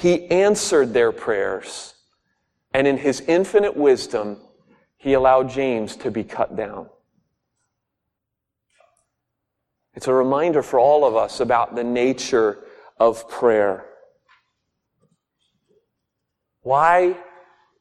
he 0.00 0.30
answered 0.30 0.94
their 0.94 1.12
prayers, 1.12 1.92
and 2.72 2.86
in 2.86 2.96
his 2.96 3.20
infinite 3.20 3.76
wisdom, 3.76 4.38
he 4.96 5.12
allowed 5.12 5.50
James 5.50 5.94
to 5.96 6.10
be 6.10 6.24
cut 6.24 6.56
down. 6.56 6.88
It's 9.92 10.08
a 10.08 10.14
reminder 10.14 10.62
for 10.62 10.78
all 10.78 11.04
of 11.04 11.16
us 11.16 11.40
about 11.40 11.74
the 11.74 11.84
nature 11.84 12.64
of 12.98 13.28
prayer. 13.28 13.84
Why, 16.62 17.16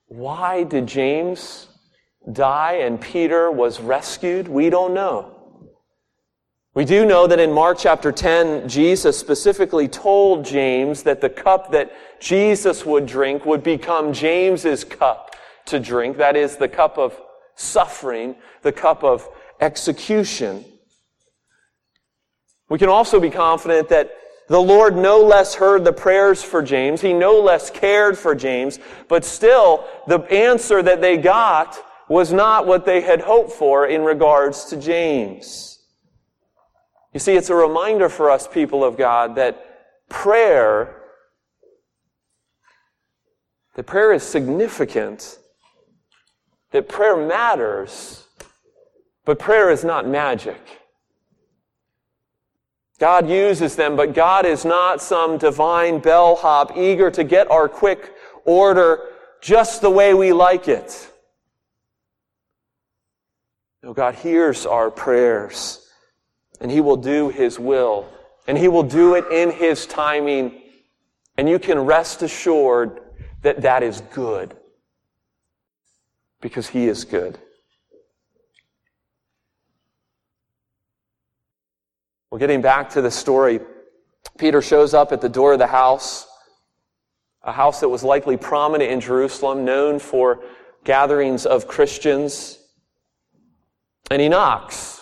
why 0.08 0.64
did 0.64 0.88
James 0.88 1.68
die 2.32 2.80
and 2.82 3.00
Peter 3.00 3.52
was 3.52 3.80
rescued? 3.80 4.48
We 4.48 4.70
don't 4.70 4.94
know. 4.94 5.36
We 6.76 6.86
do 6.86 7.06
know 7.06 7.28
that 7.28 7.40
in 7.40 7.52
Mark 7.52 7.78
chapter 7.80 8.12
10, 8.12 8.70
Jesus 8.70 9.18
specifically 9.18 9.88
told 9.88 10.46
James 10.46 11.04
that 11.04 11.20
the 11.20 11.30
cup 11.30 11.72
that 11.72 11.92
Jesus 12.22 12.86
would 12.86 13.06
drink 13.06 13.46
would 13.46 13.64
become 13.64 14.14
James's 14.14 14.84
cup 14.84 15.36
to 15.66 15.80
drink. 15.80 16.18
That 16.18 16.36
is 16.36 16.58
the 16.58 16.70
cup 16.70 16.98
of 16.98 17.20
suffering, 17.56 18.36
the 18.62 18.72
cup 18.72 19.04
of 19.04 19.28
execution. 19.60 20.64
We 22.70 22.78
can 22.78 22.88
also 22.88 23.20
be 23.20 23.32
confident 23.32 23.90
that 23.90 24.12
the 24.50 24.60
Lord 24.60 24.98
no 24.98 25.20
less 25.20 25.56
heard 25.56 25.86
the 25.86 25.94
prayers 25.94 26.44
for 26.44 26.62
James. 26.64 27.02
He 27.02 27.14
no 27.14 27.40
less 27.40 27.70
cared 27.70 28.18
for 28.18 28.34
James, 28.34 28.80
but 29.08 29.24
still 29.24 29.86
the 30.08 30.20
answer 30.32 30.82
that 30.82 31.02
they 31.02 31.18
got 31.18 31.78
was 32.10 32.34
not 32.34 32.66
what 32.66 32.84
they 32.84 33.02
had 33.02 33.22
hoped 33.22 33.52
for 33.52 33.86
in 33.86 34.02
regards 34.02 34.66
to 34.66 34.78
James. 34.78 35.80
You 37.14 37.20
see, 37.20 37.36
it's 37.36 37.52
a 37.52 37.56
reminder 37.56 38.10
for 38.10 38.32
us, 38.32 38.48
people 38.48 38.84
of 38.84 38.98
God, 38.98 39.36
that 39.36 40.10
prayer, 40.10 41.04
that 43.76 43.84
prayer 43.84 44.12
is 44.14 44.24
significant, 44.24 45.38
that 46.72 46.90
prayer 46.90 47.16
matters, 47.16 48.26
but 49.26 49.38
prayer 49.38 49.70
is 49.70 49.84
not 49.84 50.08
magic. 50.08 50.79
God 53.00 53.30
uses 53.30 53.78
them, 53.78 53.96
but 53.96 54.14
God 54.14 54.46
is 54.46 54.66
not 54.66 55.02
some 55.02 55.38
divine 55.38 56.00
bellhop 56.00 56.76
eager 56.76 57.10
to 57.12 57.24
get 57.24 57.50
our 57.50 57.70
quick 57.70 58.14
order 58.44 59.08
just 59.42 59.82
the 59.82 59.90
way 59.90 60.14
we 60.14 60.34
like 60.34 60.68
it. 60.68 61.10
No, 63.82 63.94
God 63.94 64.16
hears 64.16 64.66
our 64.66 64.92
prayers 64.92 65.88
and 66.60 66.70
He 66.70 66.82
will 66.82 66.98
do 66.98 67.30
His 67.30 67.58
will. 67.58 68.10
And 68.48 68.58
He 68.58 68.68
will 68.68 68.84
do 68.84 69.16
it 69.16 69.26
in 69.32 69.52
His 69.52 69.86
timing. 69.86 70.62
And 71.38 71.48
you 71.48 71.60
can 71.60 71.80
rest 71.80 72.22
assured 72.22 73.00
that 73.44 73.62
that 73.62 73.84
is 73.84 74.02
good. 74.14 74.58
Because 76.42 76.68
He 76.68 76.88
is 76.88 77.06
good. 77.06 77.38
Well, 82.32 82.38
getting 82.38 82.62
back 82.62 82.92
to 82.92 83.02
the 83.02 83.10
story, 83.10 83.60
Peter 84.38 84.62
shows 84.62 84.94
up 84.94 85.12
at 85.12 85.20
the 85.20 85.30
door 85.30 85.54
of 85.54 85.60
the 85.60 85.68
house, 85.68 86.28
a 87.44 87.52
house 87.52 87.80
that 87.80 87.90
was 87.90 88.04
likely 88.04 88.38
prominent 88.38 88.92
in 88.92 89.00
Jerusalem, 89.00 89.66
known 89.66 89.98
for 89.98 90.44
gatherings 90.84 91.48
of 91.48 91.68
Christians. 91.68 92.60
And 94.12 94.22
he 94.22 94.30
knocks. 94.30 95.02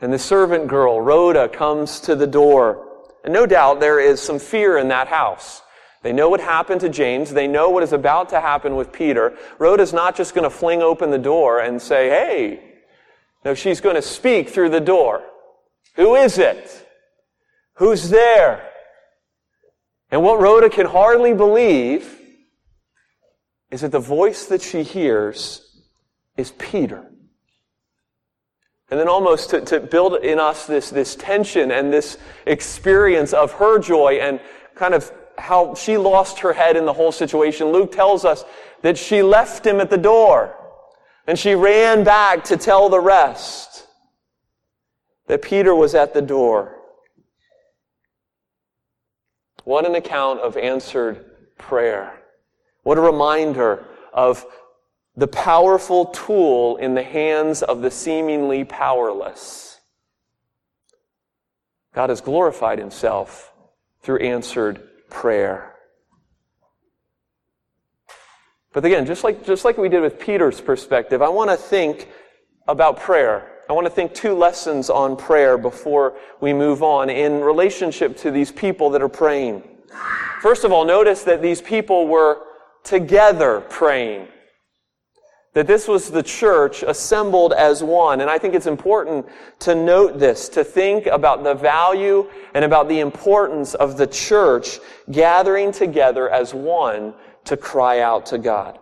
And 0.00 0.12
the 0.12 0.18
servant 0.18 0.66
girl, 0.66 1.00
Rhoda, 1.00 1.48
comes 1.48 2.00
to 2.00 2.16
the 2.16 2.26
door. 2.26 2.88
And 3.22 3.32
no 3.32 3.46
doubt 3.46 3.78
there 3.78 4.00
is 4.00 4.20
some 4.20 4.40
fear 4.40 4.78
in 4.78 4.88
that 4.88 5.06
house. 5.06 5.62
They 6.02 6.12
know 6.12 6.28
what 6.28 6.40
happened 6.40 6.80
to 6.80 6.88
James. 6.88 7.32
They 7.32 7.46
know 7.46 7.70
what 7.70 7.84
is 7.84 7.92
about 7.92 8.28
to 8.30 8.40
happen 8.40 8.74
with 8.74 8.92
Peter. 8.92 9.38
Rhoda's 9.58 9.92
not 9.92 10.16
just 10.16 10.34
going 10.34 10.42
to 10.42 10.50
fling 10.50 10.82
open 10.82 11.10
the 11.10 11.18
door 11.18 11.60
and 11.60 11.80
say, 11.80 12.08
hey. 12.08 12.74
No, 13.44 13.54
she's 13.54 13.80
going 13.80 13.94
to 13.94 14.02
speak 14.02 14.48
through 14.48 14.70
the 14.70 14.80
door. 14.80 15.22
Who 15.94 16.16
is 16.16 16.38
it? 16.38 16.86
Who's 17.74 18.10
there? 18.10 18.68
And 20.10 20.22
what 20.22 20.40
Rhoda 20.40 20.70
can 20.70 20.86
hardly 20.86 21.34
believe 21.34 22.20
is 23.70 23.80
that 23.80 23.92
the 23.92 23.98
voice 23.98 24.46
that 24.46 24.62
she 24.62 24.82
hears 24.82 25.82
is 26.36 26.52
Peter. 26.52 27.04
And 28.90 29.00
then 29.00 29.08
almost 29.08 29.50
to, 29.50 29.60
to 29.62 29.80
build 29.80 30.22
in 30.22 30.38
us 30.38 30.66
this, 30.66 30.90
this 30.90 31.16
tension 31.16 31.72
and 31.72 31.92
this 31.92 32.18
experience 32.46 33.32
of 33.32 33.52
her 33.52 33.78
joy 33.78 34.18
and 34.20 34.40
kind 34.74 34.94
of 34.94 35.10
how 35.38 35.74
she 35.74 35.96
lost 35.96 36.38
her 36.40 36.52
head 36.52 36.76
in 36.76 36.84
the 36.84 36.92
whole 36.92 37.10
situation. 37.10 37.68
Luke 37.68 37.90
tells 37.90 38.24
us 38.24 38.44
that 38.82 38.96
she 38.96 39.22
left 39.22 39.66
him 39.66 39.80
at 39.80 39.90
the 39.90 39.98
door 39.98 40.54
and 41.26 41.38
she 41.38 41.54
ran 41.54 42.04
back 42.04 42.44
to 42.44 42.56
tell 42.56 42.88
the 42.88 43.00
rest 43.00 43.83
that 45.26 45.42
Peter 45.42 45.74
was 45.74 45.94
at 45.94 46.14
the 46.14 46.22
door. 46.22 46.76
What 49.64 49.86
an 49.86 49.94
account 49.94 50.40
of 50.40 50.56
answered 50.56 51.24
prayer. 51.58 52.20
What 52.82 52.98
a 52.98 53.00
reminder 53.00 53.86
of 54.12 54.44
the 55.16 55.28
powerful 55.28 56.06
tool 56.06 56.76
in 56.76 56.94
the 56.94 57.02
hands 57.02 57.62
of 57.62 57.80
the 57.80 57.90
seemingly 57.90 58.64
powerless. 58.64 59.80
God 61.94 62.10
has 62.10 62.20
glorified 62.20 62.78
himself 62.78 63.52
through 64.02 64.18
answered 64.18 64.82
prayer. 65.08 65.74
But 68.72 68.84
again, 68.84 69.06
just 69.06 69.22
like, 69.22 69.46
just 69.46 69.64
like 69.64 69.78
we 69.78 69.88
did 69.88 70.02
with 70.02 70.18
Peter's 70.18 70.60
perspective, 70.60 71.22
I 71.22 71.28
want 71.28 71.50
to 71.50 71.56
think 71.56 72.08
about 72.66 72.98
prayer. 72.98 73.53
I 73.68 73.72
want 73.72 73.86
to 73.86 73.90
think 73.90 74.12
two 74.12 74.34
lessons 74.34 74.90
on 74.90 75.16
prayer 75.16 75.56
before 75.56 76.16
we 76.40 76.52
move 76.52 76.82
on 76.82 77.08
in 77.08 77.40
relationship 77.40 78.16
to 78.18 78.30
these 78.30 78.52
people 78.52 78.90
that 78.90 79.00
are 79.00 79.08
praying. 79.08 79.62
First 80.42 80.64
of 80.64 80.72
all, 80.72 80.84
notice 80.84 81.22
that 81.22 81.40
these 81.40 81.62
people 81.62 82.06
were 82.06 82.42
together 82.82 83.62
praying. 83.62 84.28
That 85.54 85.66
this 85.66 85.88
was 85.88 86.10
the 86.10 86.22
church 86.22 86.82
assembled 86.82 87.52
as 87.52 87.82
one. 87.82 88.20
And 88.20 88.28
I 88.28 88.38
think 88.38 88.54
it's 88.54 88.66
important 88.66 89.26
to 89.60 89.74
note 89.74 90.18
this, 90.18 90.48
to 90.50 90.64
think 90.64 91.06
about 91.06 91.44
the 91.44 91.54
value 91.54 92.28
and 92.54 92.64
about 92.64 92.88
the 92.88 93.00
importance 93.00 93.74
of 93.74 93.96
the 93.96 94.06
church 94.06 94.80
gathering 95.10 95.72
together 95.72 96.28
as 96.28 96.52
one 96.52 97.14
to 97.44 97.56
cry 97.56 98.00
out 98.00 98.26
to 98.26 98.38
God. 98.38 98.78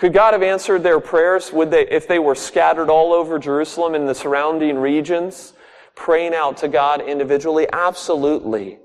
Could 0.00 0.14
God 0.14 0.32
have 0.32 0.42
answered 0.42 0.82
their 0.82 0.98
prayers 0.98 1.52
would 1.52 1.70
they, 1.70 1.86
if 1.86 2.08
they 2.08 2.18
were 2.18 2.34
scattered 2.34 2.88
all 2.88 3.12
over 3.12 3.38
Jerusalem 3.38 3.94
and 3.94 4.08
the 4.08 4.14
surrounding 4.14 4.78
regions, 4.78 5.52
praying 5.94 6.34
out 6.34 6.56
to 6.58 6.68
God 6.68 7.02
individually? 7.02 7.68
Absolutely. 7.70 8.78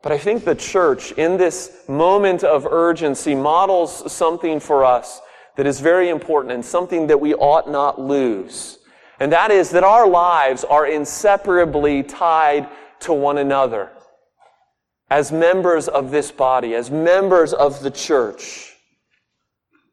But 0.00 0.12
I 0.12 0.18
think 0.18 0.44
the 0.44 0.54
church, 0.54 1.10
in 1.10 1.38
this 1.38 1.82
moment 1.88 2.44
of 2.44 2.66
urgency, 2.66 3.34
models 3.34 4.12
something 4.12 4.60
for 4.60 4.84
us 4.84 5.20
that 5.56 5.66
is 5.66 5.80
very 5.80 6.08
important 6.08 6.54
and 6.54 6.64
something 6.64 7.08
that 7.08 7.20
we 7.20 7.34
ought 7.34 7.68
not 7.68 8.00
lose. 8.00 8.78
And 9.18 9.32
that 9.32 9.50
is 9.50 9.70
that 9.70 9.82
our 9.82 10.08
lives 10.08 10.62
are 10.62 10.86
inseparably 10.86 12.04
tied 12.04 12.68
to 13.00 13.12
one 13.12 13.38
another 13.38 13.90
as 15.10 15.32
members 15.32 15.88
of 15.88 16.12
this 16.12 16.30
body, 16.30 16.76
as 16.76 16.92
members 16.92 17.52
of 17.52 17.82
the 17.82 17.90
church. 17.90 18.76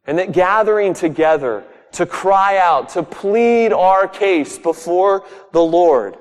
And 0.05 0.19
that 0.19 0.31
gathering 0.31 0.93
together 0.93 1.63
to 1.93 2.05
cry 2.05 2.57
out, 2.57 2.89
to 2.89 3.03
plead 3.03 3.71
our 3.73 4.07
case 4.07 4.57
before 4.57 5.25
the 5.51 5.63
Lord, 5.63 6.17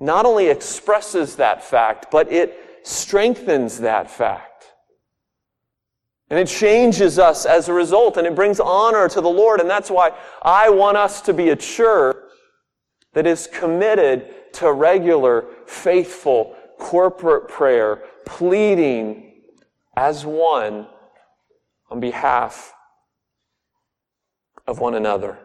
not 0.00 0.26
only 0.26 0.48
expresses 0.48 1.36
that 1.36 1.64
fact, 1.64 2.10
but 2.10 2.30
it 2.30 2.58
strengthens 2.82 3.78
that 3.80 4.10
fact. 4.10 4.50
And 6.30 6.38
it 6.38 6.48
changes 6.48 7.18
us 7.18 7.46
as 7.46 7.68
a 7.68 7.72
result, 7.72 8.16
and 8.16 8.26
it 8.26 8.34
brings 8.34 8.58
honor 8.58 9.08
to 9.08 9.20
the 9.20 9.28
Lord. 9.28 9.60
And 9.60 9.70
that's 9.70 9.90
why 9.90 10.10
I 10.42 10.70
want 10.70 10.96
us 10.96 11.20
to 11.22 11.32
be 11.32 11.50
a 11.50 11.56
church 11.56 12.16
that 13.12 13.26
is 13.26 13.46
committed 13.46 14.52
to 14.54 14.72
regular, 14.72 15.46
faithful, 15.66 16.56
corporate 16.78 17.48
prayer, 17.48 18.02
pleading 18.26 19.32
as 19.96 20.26
one 20.26 20.88
on 21.94 22.00
behalf 22.00 22.74
of 24.66 24.80
one 24.80 24.96
another. 24.96 25.38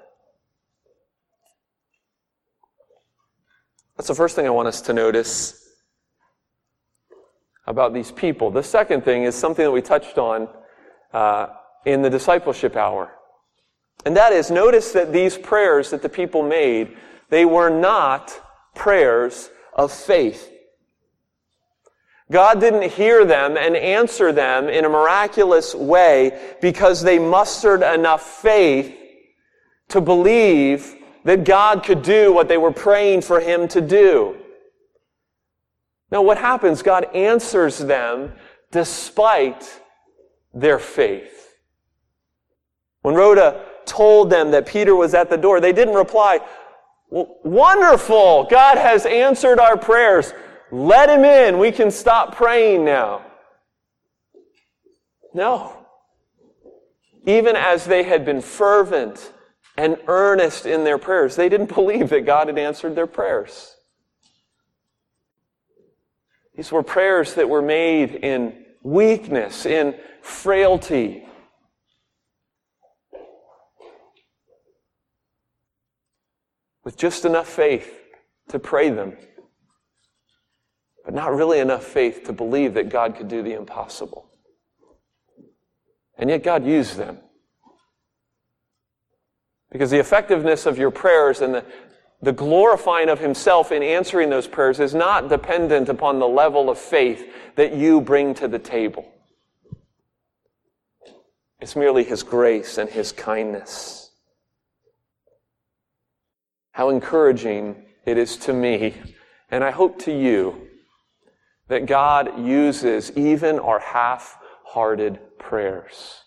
That's 3.95 4.07
the 4.07 4.15
first 4.15 4.35
thing 4.35 4.47
I 4.47 4.49
want 4.49 4.67
us 4.67 4.81
to 4.81 4.93
notice 4.93 5.63
about 7.67 7.93
these 7.93 8.11
people. 8.11 8.49
The 8.49 8.63
second 8.63 9.05
thing 9.05 9.25
is 9.25 9.35
something 9.35 9.63
that 9.63 9.71
we 9.71 9.83
touched 9.83 10.17
on 10.17 10.47
uh, 11.13 11.49
in 11.85 12.01
the 12.01 12.09
discipleship 12.09 12.75
hour. 12.75 13.11
And 14.03 14.17
that 14.17 14.33
is, 14.33 14.49
notice 14.49 14.91
that 14.93 15.13
these 15.13 15.37
prayers 15.37 15.91
that 15.91 16.01
the 16.01 16.09
people 16.09 16.41
made, 16.41 16.97
they 17.29 17.45
were 17.45 17.69
not 17.69 18.33
prayers 18.73 19.51
of 19.75 19.91
faith. 19.91 20.51
God 22.31 22.59
didn't 22.59 22.91
hear 22.91 23.25
them 23.25 23.57
and 23.57 23.75
answer 23.75 24.31
them 24.31 24.69
in 24.69 24.85
a 24.85 24.89
miraculous 24.89 25.73
way 25.73 26.55
because 26.61 27.01
they 27.01 27.17
mustered 27.17 27.81
enough 27.81 28.21
faith 28.21 28.95
to 29.89 29.99
believe 29.99 30.95
that 31.23 31.43
God 31.43 31.83
could 31.83 32.03
do 32.03 32.31
what 32.31 32.47
they 32.47 32.57
were 32.57 32.71
praying 32.71 33.21
for 33.21 33.39
Him 33.39 33.67
to 33.69 33.81
do. 33.81 34.37
Now, 36.11 36.21
what 36.21 36.37
happens? 36.37 36.81
God 36.81 37.05
answers 37.15 37.79
them 37.79 38.33
despite 38.71 39.81
their 40.53 40.79
faith. 40.79 41.55
When 43.01 43.15
Rhoda 43.15 43.65
told 43.85 44.29
them 44.29 44.51
that 44.51 44.67
Peter 44.67 44.95
was 44.95 45.13
at 45.13 45.29
the 45.29 45.37
door, 45.37 45.59
they 45.59 45.73
didn't 45.73 45.95
reply, 45.95 46.39
Wonderful! 47.09 48.43
God 48.51 48.77
has 48.77 49.07
answered 49.07 49.59
our 49.59 49.75
prayers. 49.75 50.31
Let 50.71 51.09
him 51.09 51.25
in. 51.25 51.57
We 51.57 51.71
can 51.71 51.91
stop 51.91 52.35
praying 52.35 52.85
now. 52.85 53.25
No. 55.33 55.85
Even 57.25 57.55
as 57.55 57.85
they 57.85 58.03
had 58.03 58.25
been 58.25 58.41
fervent 58.41 59.33
and 59.77 59.97
earnest 60.07 60.65
in 60.65 60.83
their 60.83 60.97
prayers, 60.97 61.35
they 61.35 61.49
didn't 61.49 61.73
believe 61.73 62.09
that 62.09 62.25
God 62.25 62.47
had 62.47 62.57
answered 62.57 62.95
their 62.95 63.07
prayers. 63.07 63.75
These 66.55 66.71
were 66.71 66.83
prayers 66.83 67.35
that 67.35 67.49
were 67.49 67.61
made 67.61 68.15
in 68.15 68.65
weakness, 68.83 69.65
in 69.65 69.95
frailty. 70.21 71.25
With 76.83 76.97
just 76.97 77.23
enough 77.23 77.47
faith 77.47 77.93
to 78.49 78.59
pray 78.59 78.89
them 78.89 79.15
but 81.09 81.15
not 81.15 81.33
really 81.33 81.57
enough 81.57 81.85
faith 81.85 82.25
to 82.25 82.31
believe 82.31 82.75
that 82.75 82.87
God 82.87 83.15
could 83.15 83.27
do 83.27 83.41
the 83.41 83.53
impossible. 83.53 84.29
And 86.19 86.29
yet 86.29 86.43
God 86.43 86.63
used 86.63 86.97
them. 86.97 87.17
Because 89.71 89.89
the 89.89 89.97
effectiveness 89.97 90.67
of 90.67 90.77
your 90.77 90.91
prayers 90.91 91.41
and 91.41 91.55
the, 91.55 91.65
the 92.21 92.31
glorifying 92.31 93.09
of 93.09 93.17
Himself 93.17 93.71
in 93.71 93.81
answering 93.81 94.29
those 94.29 94.45
prayers 94.45 94.79
is 94.79 94.93
not 94.93 95.29
dependent 95.29 95.89
upon 95.89 96.19
the 96.19 96.27
level 96.27 96.69
of 96.69 96.77
faith 96.77 97.27
that 97.55 97.73
you 97.73 98.01
bring 98.01 98.35
to 98.35 98.47
the 98.47 98.59
table. 98.59 99.11
It's 101.59 101.75
merely 101.75 102.03
His 102.03 102.21
grace 102.21 102.77
and 102.77 102.87
His 102.87 103.11
kindness. 103.11 104.11
How 106.73 106.89
encouraging 106.89 107.83
it 108.05 108.19
is 108.19 108.37
to 108.37 108.53
me, 108.53 108.93
and 109.49 109.63
I 109.63 109.71
hope 109.71 109.97
to 110.03 110.15
you, 110.15 110.68
that 111.69 111.85
God 111.85 112.39
uses 112.39 113.11
even 113.15 113.59
our 113.59 113.79
half 113.79 114.37
hearted 114.65 115.19
prayers 115.37 116.23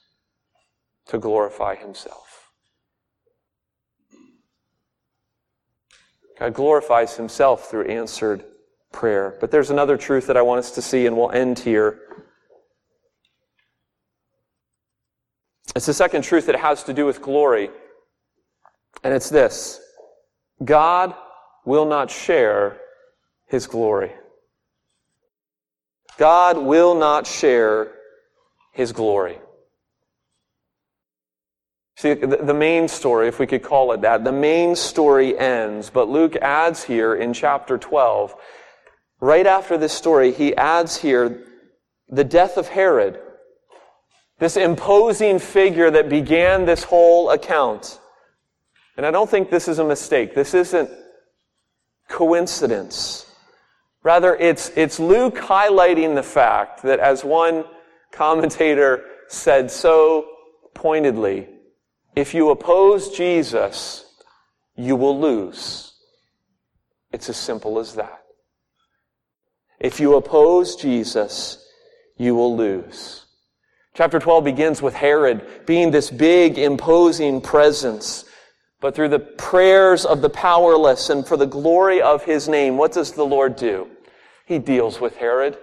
to 1.06 1.18
glorify 1.18 1.74
Himself. 1.74 2.52
God 6.38 6.54
glorifies 6.54 7.16
Himself 7.16 7.68
through 7.68 7.86
answered 7.86 8.44
prayer. 8.92 9.36
But 9.40 9.50
there's 9.50 9.70
another 9.70 9.96
truth 9.96 10.28
that 10.28 10.36
I 10.36 10.42
want 10.42 10.60
us 10.60 10.70
to 10.72 10.82
see, 10.82 11.06
and 11.06 11.16
we'll 11.16 11.32
end 11.32 11.58
here. 11.58 11.98
It's 15.74 15.86
the 15.86 15.94
second 15.94 16.22
truth 16.22 16.46
that 16.46 16.56
has 16.56 16.84
to 16.84 16.92
do 16.92 17.04
with 17.04 17.20
glory. 17.20 17.70
And 19.02 19.12
it's 19.12 19.28
this 19.28 19.80
God 20.64 21.14
will 21.64 21.86
not 21.86 22.12
share 22.12 22.80
His 23.46 23.66
glory. 23.66 24.12
God 26.18 26.58
will 26.58 26.94
not 26.94 27.26
share 27.26 27.92
his 28.72 28.92
glory. 28.92 29.38
See, 31.96 32.14
the 32.14 32.54
main 32.54 32.88
story, 32.88 33.28
if 33.28 33.38
we 33.38 33.46
could 33.46 33.62
call 33.62 33.92
it 33.92 34.00
that, 34.00 34.24
the 34.24 34.32
main 34.32 34.74
story 34.74 35.38
ends, 35.38 35.90
but 35.90 36.08
Luke 36.08 36.36
adds 36.36 36.82
here 36.82 37.14
in 37.14 37.32
chapter 37.32 37.78
12, 37.78 38.34
right 39.20 39.46
after 39.46 39.78
this 39.78 39.92
story, 39.92 40.32
he 40.32 40.56
adds 40.56 40.96
here 40.96 41.44
the 42.08 42.24
death 42.24 42.56
of 42.56 42.68
Herod, 42.68 43.20
this 44.38 44.56
imposing 44.56 45.38
figure 45.38 45.90
that 45.90 46.08
began 46.08 46.64
this 46.64 46.82
whole 46.82 47.30
account. 47.30 48.00
And 48.96 49.06
I 49.06 49.10
don't 49.10 49.30
think 49.30 49.48
this 49.48 49.68
is 49.68 49.78
a 49.78 49.84
mistake. 49.84 50.34
This 50.34 50.54
isn't 50.54 50.90
coincidence. 52.08 53.31
Rather, 54.02 54.34
it's, 54.34 54.70
it's 54.74 54.98
Luke 54.98 55.36
highlighting 55.36 56.14
the 56.14 56.22
fact 56.22 56.82
that, 56.82 56.98
as 56.98 57.24
one 57.24 57.64
commentator 58.10 59.04
said 59.28 59.70
so 59.70 60.26
pointedly, 60.74 61.48
if 62.16 62.34
you 62.34 62.50
oppose 62.50 63.10
Jesus, 63.10 64.04
you 64.76 64.96
will 64.96 65.18
lose. 65.18 65.94
It's 67.12 67.28
as 67.28 67.36
simple 67.36 67.78
as 67.78 67.94
that. 67.94 68.22
If 69.78 70.00
you 70.00 70.16
oppose 70.16 70.76
Jesus, 70.76 71.64
you 72.16 72.34
will 72.34 72.56
lose. 72.56 73.26
Chapter 73.94 74.18
12 74.18 74.44
begins 74.44 74.82
with 74.82 74.94
Herod 74.94 75.66
being 75.66 75.90
this 75.90 76.10
big, 76.10 76.58
imposing 76.58 77.40
presence. 77.40 78.24
But 78.82 78.96
through 78.96 79.10
the 79.10 79.20
prayers 79.20 80.04
of 80.04 80.22
the 80.22 80.28
powerless 80.28 81.08
and 81.08 81.24
for 81.24 81.36
the 81.36 81.46
glory 81.46 82.02
of 82.02 82.24
his 82.24 82.48
name, 82.48 82.76
what 82.76 82.90
does 82.90 83.12
the 83.12 83.24
Lord 83.24 83.54
do? 83.54 83.88
He 84.44 84.58
deals 84.58 85.00
with 85.00 85.16
Herod. 85.16 85.56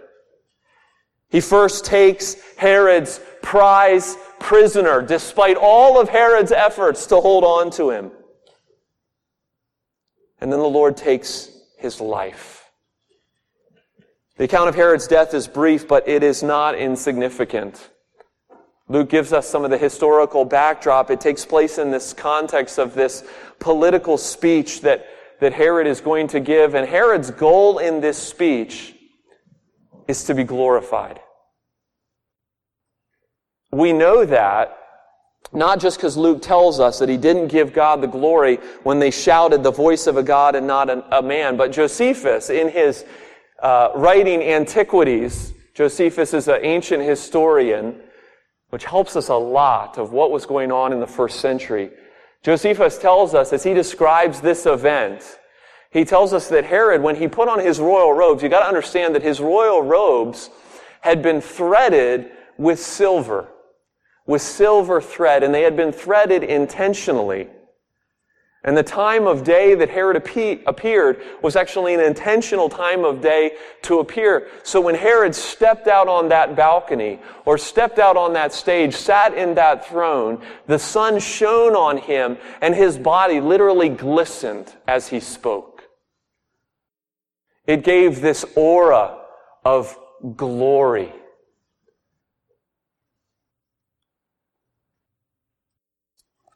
He 1.29 1.41
first 1.41 1.83
takes 1.83 2.37
Herod's 2.55 3.19
prize 3.41 4.17
prisoner, 4.39 5.01
despite 5.01 5.57
all 5.57 5.99
of 5.99 6.07
Herod's 6.07 6.53
efforts 6.53 7.05
to 7.07 7.17
hold 7.17 7.43
on 7.43 7.69
to 7.71 7.89
him. 7.89 8.11
And 10.39 10.49
then 10.49 10.59
the 10.59 10.65
Lord 10.65 10.95
takes 10.95 11.51
his 11.77 11.99
life. 11.99 12.71
The 14.37 14.45
account 14.45 14.69
of 14.69 14.75
Herod's 14.75 15.07
death 15.07 15.33
is 15.33 15.45
brief, 15.49 15.89
but 15.89 16.07
it 16.07 16.23
is 16.23 16.41
not 16.41 16.75
insignificant. 16.75 17.89
Luke 18.89 19.09
gives 19.09 19.31
us 19.31 19.47
some 19.47 19.63
of 19.63 19.69
the 19.69 19.77
historical 19.77 20.43
backdrop. 20.43 21.11
It 21.11 21.21
takes 21.21 21.45
place 21.45 21.77
in 21.77 21.91
this 21.91 22.11
context 22.11 22.79
of 22.79 22.95
this 22.95 23.23
political 23.59 24.17
speech 24.17 24.81
that, 24.81 25.05
that 25.39 25.53
Herod 25.53 25.85
is 25.85 26.01
going 26.01 26.27
to 26.29 26.39
give. 26.39 26.73
And 26.73 26.89
Herod's 26.89 27.29
goal 27.29 27.77
in 27.77 28.01
this 28.01 28.17
speech 28.17 28.95
is 30.07 30.23
to 30.25 30.33
be 30.33 30.43
glorified. 30.43 31.19
We 33.71 33.93
know 33.93 34.25
that 34.25 34.75
not 35.53 35.79
just 35.79 35.97
because 35.97 36.17
Luke 36.17 36.41
tells 36.41 36.79
us 36.79 36.99
that 36.99 37.09
he 37.09 37.17
didn't 37.17 37.47
give 37.47 37.73
God 37.73 38.01
the 38.01 38.07
glory 38.07 38.57
when 38.83 38.99
they 38.99 39.11
shouted 39.11 39.63
the 39.63 39.71
voice 39.71 40.07
of 40.07 40.17
a 40.17 40.23
God 40.23 40.55
and 40.55 40.67
not 40.67 40.89
a, 40.89 41.19
a 41.19 41.21
man, 41.21 41.57
but 41.57 41.71
Josephus, 41.71 42.49
in 42.49 42.69
his 42.69 43.05
uh, 43.61 43.89
writing 43.95 44.41
Antiquities, 44.41 45.53
Josephus 45.73 46.33
is 46.33 46.47
an 46.47 46.59
ancient 46.61 47.03
historian, 47.03 47.99
which 48.69 48.85
helps 48.85 49.15
us 49.15 49.29
a 49.29 49.35
lot 49.35 49.97
of 49.97 50.11
what 50.11 50.31
was 50.31 50.45
going 50.45 50.71
on 50.71 50.93
in 50.93 50.99
the 50.99 51.07
first 51.07 51.39
century. 51.39 51.89
Josephus 52.43 52.97
tells 52.97 53.33
us, 53.33 53.51
as 53.51 53.63
he 53.63 53.73
describes 53.73 54.41
this 54.41 54.65
event, 54.65 55.39
he 55.91 56.05
tells 56.05 56.33
us 56.33 56.47
that 56.49 56.65
Herod, 56.65 57.01
when 57.01 57.15
he 57.15 57.27
put 57.27 57.49
on 57.49 57.59
his 57.59 57.79
royal 57.79 58.13
robes, 58.13 58.43
you 58.43 58.49
gotta 58.49 58.67
understand 58.67 59.15
that 59.15 59.23
his 59.23 59.39
royal 59.41 59.81
robes 59.81 60.49
had 61.01 61.21
been 61.21 61.41
threaded 61.41 62.31
with 62.57 62.79
silver, 62.79 63.47
with 64.27 64.41
silver 64.41 65.01
thread, 65.01 65.43
and 65.43 65.53
they 65.53 65.63
had 65.63 65.75
been 65.75 65.91
threaded 65.91 66.43
intentionally. 66.43 67.47
And 68.65 68.75
the 68.75 68.83
time 68.83 69.25
of 69.25 69.45
day 69.45 69.73
that 69.75 69.89
Herod 69.89 70.17
appeared 70.17 71.21
was 71.41 71.55
actually 71.55 71.93
an 71.93 72.01
intentional 72.01 72.67
time 72.67 73.05
of 73.05 73.21
day 73.21 73.53
to 73.83 73.99
appear. 73.99 74.49
So 74.63 74.81
when 74.81 74.95
Herod 74.95 75.33
stepped 75.33 75.87
out 75.87 76.09
on 76.09 76.27
that 76.29 76.57
balcony 76.57 77.19
or 77.45 77.57
stepped 77.57 77.99
out 77.99 78.17
on 78.17 78.33
that 78.33 78.51
stage, 78.51 78.93
sat 78.93 79.33
in 79.33 79.55
that 79.55 79.87
throne, 79.87 80.41
the 80.67 80.77
sun 80.77 81.19
shone 81.19 81.73
on 81.73 81.99
him 81.99 82.37
and 82.61 82.75
his 82.75 82.97
body 82.97 83.39
literally 83.39 83.87
glistened 83.87 84.73
as 84.89 85.07
he 85.07 85.21
spoke. 85.21 85.83
It 87.65 87.85
gave 87.85 88.19
this 88.19 88.43
aura 88.55 89.19
of 89.63 89.97
glory. 90.35 91.13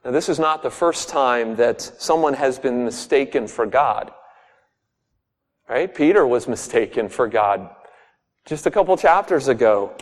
Now, 0.03 0.11
this 0.11 0.27
is 0.27 0.37
not 0.37 0.63
the 0.63 0.69
first 0.69 1.07
time 1.07 1.55
that 1.55 1.81
someone 1.81 2.33
has 2.33 2.59
been 2.59 2.83
mistaken 2.83 3.47
for 3.47 3.65
God. 3.65 4.11
Right? 5.69 5.93
Peter 5.93 6.27
was 6.27 6.47
mistaken 6.47 7.07
for 7.07 7.27
God 7.27 7.69
just 8.45 8.65
a 8.65 8.71
couple 8.71 8.97
chapters 8.97 9.47
ago 9.47 9.95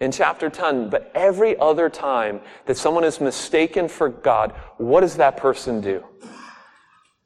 in 0.00 0.10
chapter 0.10 0.48
10. 0.48 0.88
But 0.88 1.12
every 1.14 1.56
other 1.58 1.90
time 1.90 2.40
that 2.64 2.76
someone 2.76 3.04
is 3.04 3.20
mistaken 3.20 3.88
for 3.88 4.08
God, 4.08 4.52
what 4.78 5.02
does 5.02 5.16
that 5.16 5.36
person 5.36 5.82
do? 5.82 6.02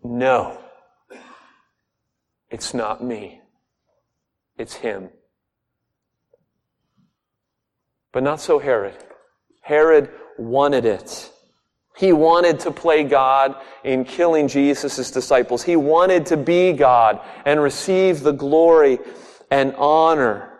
No. 0.02 0.58
It's 2.50 2.74
not 2.74 3.04
me. 3.04 3.40
It's 4.58 4.74
him. 4.74 5.10
But 8.12 8.24
not 8.24 8.40
so 8.40 8.58
Herod. 8.58 8.96
Herod 9.60 10.10
wanted 10.36 10.84
it. 10.84 11.30
He 12.00 12.14
wanted 12.14 12.60
to 12.60 12.70
play 12.70 13.04
God 13.04 13.56
in 13.84 14.06
killing 14.06 14.48
Jesus' 14.48 15.10
disciples. 15.10 15.62
He 15.62 15.76
wanted 15.76 16.24
to 16.26 16.38
be 16.38 16.72
God 16.72 17.20
and 17.44 17.60
receive 17.60 18.22
the 18.22 18.32
glory 18.32 18.98
and 19.50 19.74
honor 19.76 20.50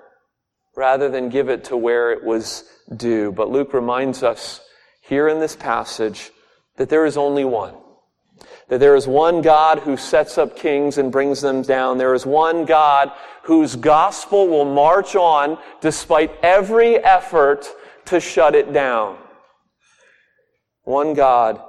rather 0.76 1.08
than 1.08 1.30
give 1.30 1.48
it 1.48 1.64
to 1.64 1.78
where 1.78 2.12
it 2.12 2.22
was 2.22 2.64
due. 2.94 3.32
But 3.32 3.48
Luke 3.48 3.72
reminds 3.72 4.22
us 4.22 4.60
here 5.00 5.28
in 5.28 5.40
this 5.40 5.56
passage 5.56 6.30
that 6.76 6.90
there 6.90 7.06
is 7.06 7.16
only 7.16 7.46
one. 7.46 7.74
That 8.68 8.80
there 8.80 8.94
is 8.94 9.08
one 9.08 9.40
God 9.40 9.78
who 9.78 9.96
sets 9.96 10.36
up 10.36 10.58
kings 10.58 10.98
and 10.98 11.10
brings 11.10 11.40
them 11.40 11.62
down. 11.62 11.96
There 11.96 12.12
is 12.12 12.26
one 12.26 12.66
God 12.66 13.12
whose 13.44 13.76
gospel 13.76 14.46
will 14.46 14.66
march 14.66 15.16
on 15.16 15.56
despite 15.80 16.32
every 16.42 16.96
effort 16.98 17.66
to 18.04 18.20
shut 18.20 18.54
it 18.54 18.74
down 18.74 19.16
one 20.90 21.14
God 21.14 21.62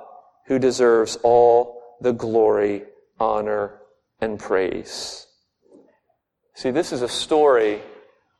who 0.47 0.57
deserves 0.57 1.15
all 1.23 1.97
the 2.01 2.11
glory, 2.11 2.83
honor, 3.19 3.79
and 4.19 4.39
praise. 4.39 5.27
See, 6.55 6.71
this 6.71 6.91
is 6.91 7.03
a 7.03 7.07
story 7.07 7.81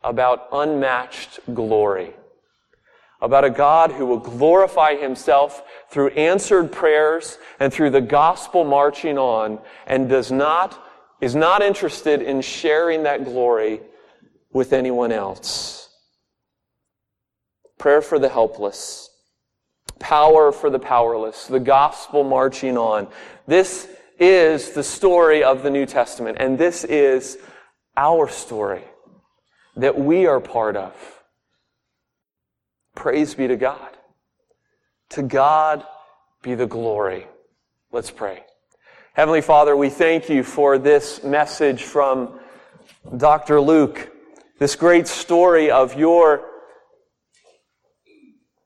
about 0.04 0.48
unmatched 0.52 1.40
glory. 1.54 2.14
About 3.22 3.46
a 3.46 3.52
God 3.52 3.92
who 3.92 4.08
will 4.08 4.18
glorify 4.18 4.96
himself 4.96 5.62
through 5.92 6.10
answered 6.10 6.72
prayers 6.72 7.38
and 7.60 7.72
through 7.72 7.92
the 7.92 8.02
gospel 8.02 8.64
marching 8.64 9.20
on 9.20 9.60
and 9.86 10.10
does 10.10 10.32
not, 10.32 10.84
is 11.22 11.36
not 11.36 11.62
interested 11.62 12.24
in 12.24 12.42
sharing 12.42 13.04
that 13.04 13.24
glory 13.24 13.82
with 14.52 14.74
anyone 14.74 15.12
else. 15.12 15.90
Prayer 17.78 18.02
for 18.02 18.18
the 18.18 18.30
helpless 18.30 19.11
power 20.02 20.52
for 20.52 20.70
the 20.70 20.80
powerless, 20.80 21.48
the 21.48 21.60
gospel 21.60 22.26
marching 22.26 22.78
on. 22.78 23.08
This 23.48 23.88
is 24.20 24.72
the 24.72 24.84
story 24.84 25.44
of 25.44 25.64
the 25.64 25.70
New 25.70 25.86
Testament, 25.86 26.38
and 26.40 26.58
this 26.58 26.84
is 26.84 27.38
our 27.96 28.28
story 28.28 28.84
that 29.78 29.98
we 29.98 30.26
are 30.26 30.42
part 30.42 30.76
of. 30.76 30.94
Praise 32.96 33.34
be 33.36 33.48
to 33.48 33.56
God. 33.56 33.98
To 35.12 35.24
God 35.24 35.86
be 36.42 36.56
the 36.56 36.68
glory. 36.68 37.28
Let's 37.92 38.12
pray. 38.12 38.44
Heavenly 39.14 39.42
Father, 39.42 39.76
we 39.76 39.90
thank 39.90 40.30
you 40.30 40.44
for 40.44 40.78
this 40.78 41.24
message 41.24 41.84
from 41.84 42.40
Dr. 43.18 43.60
Luke, 43.60 44.12
this 44.60 44.76
great 44.76 45.08
story 45.08 45.72
of 45.72 45.98
your 45.98 46.51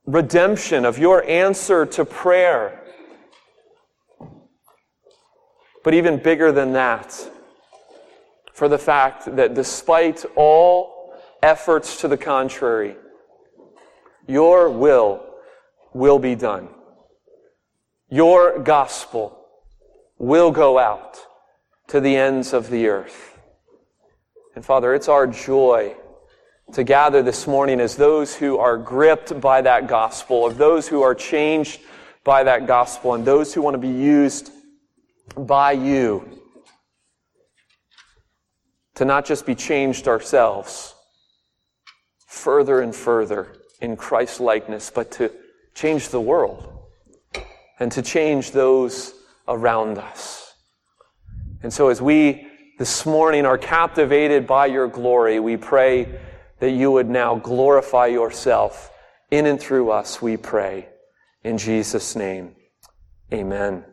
redemption, 0.06 0.86
of 0.86 0.98
your 0.98 1.24
answer 1.24 1.86
to 1.86 2.06
prayer. 2.06 2.82
But 5.84 5.94
even 5.94 6.18
bigger 6.18 6.52
than 6.52 6.74
that, 6.74 7.32
for 8.54 8.68
the 8.68 8.78
fact 8.78 9.36
that 9.36 9.54
despite 9.54 10.26
all 10.36 11.14
efforts 11.44 12.02
to 12.02 12.08
the 12.08 12.18
contrary, 12.18 12.96
your 14.28 14.70
will 14.70 15.24
will 15.94 16.20
be 16.20 16.36
done. 16.36 16.70
Your 18.10 18.60
gospel 18.60 19.46
will 20.18 20.52
go 20.52 20.80
out 20.80 21.20
to 21.88 22.00
the 22.00 22.16
ends 22.16 22.54
of 22.54 22.70
the 22.70 22.88
earth. 22.88 23.38
And 24.56 24.66
Father, 24.66 24.94
it's 24.94 25.10
our 25.10 25.28
joy 25.28 25.96
to 26.74 26.84
gather 26.84 27.22
this 27.22 27.48
morning 27.48 27.80
as 27.80 27.96
those 27.96 28.36
who 28.36 28.58
are 28.58 28.78
gripped 28.78 29.40
by 29.40 29.62
that 29.62 29.88
gospel, 29.88 30.46
of 30.46 30.58
those 30.58 30.88
who 30.88 31.02
are 31.02 31.16
changed 31.16 31.82
by 32.24 32.44
that 32.44 32.66
gospel, 32.66 33.14
and 33.14 33.24
those 33.26 33.54
who 33.54 33.62
want 33.62 33.76
to 33.76 33.80
be 33.80 33.88
used 33.88 34.52
by 35.38 35.72
you 35.72 36.28
to 38.96 39.06
not 39.06 39.26
just 39.26 39.46
be 39.46 39.56
changed 39.56 40.08
ourselves 40.08 40.96
further 42.28 42.82
and 42.82 42.96
further 42.96 43.56
in 43.82 43.96
Christ 43.96 44.40
likeness, 44.40 44.90
but 44.90 45.12
to 45.12 45.32
change 45.74 46.10
the 46.10 46.22
world 46.22 46.68
and 47.80 47.92
to 47.92 48.02
change 48.02 48.52
those 48.52 49.14
around 49.48 49.98
us. 49.98 50.54
And 51.62 51.72
so 51.72 51.90
as 51.90 52.02
we 52.02 52.48
this 52.78 53.06
morning 53.06 53.46
are 53.46 53.58
captivated 53.58 54.48
by 54.48 54.66
your 54.66 54.88
glory, 54.88 55.40
we 55.40 55.58
pray 55.58 56.20
that 56.66 56.72
you 56.72 56.90
would 56.90 57.08
now 57.08 57.36
glorify 57.36 58.08
yourself 58.08 58.92
in 59.30 59.46
and 59.46 59.60
through 59.60 59.92
us, 59.92 60.20
we 60.20 60.36
pray. 60.36 60.90
In 61.44 61.60
Jesus' 61.60 62.16
name, 62.16 62.56
amen. 63.32 63.86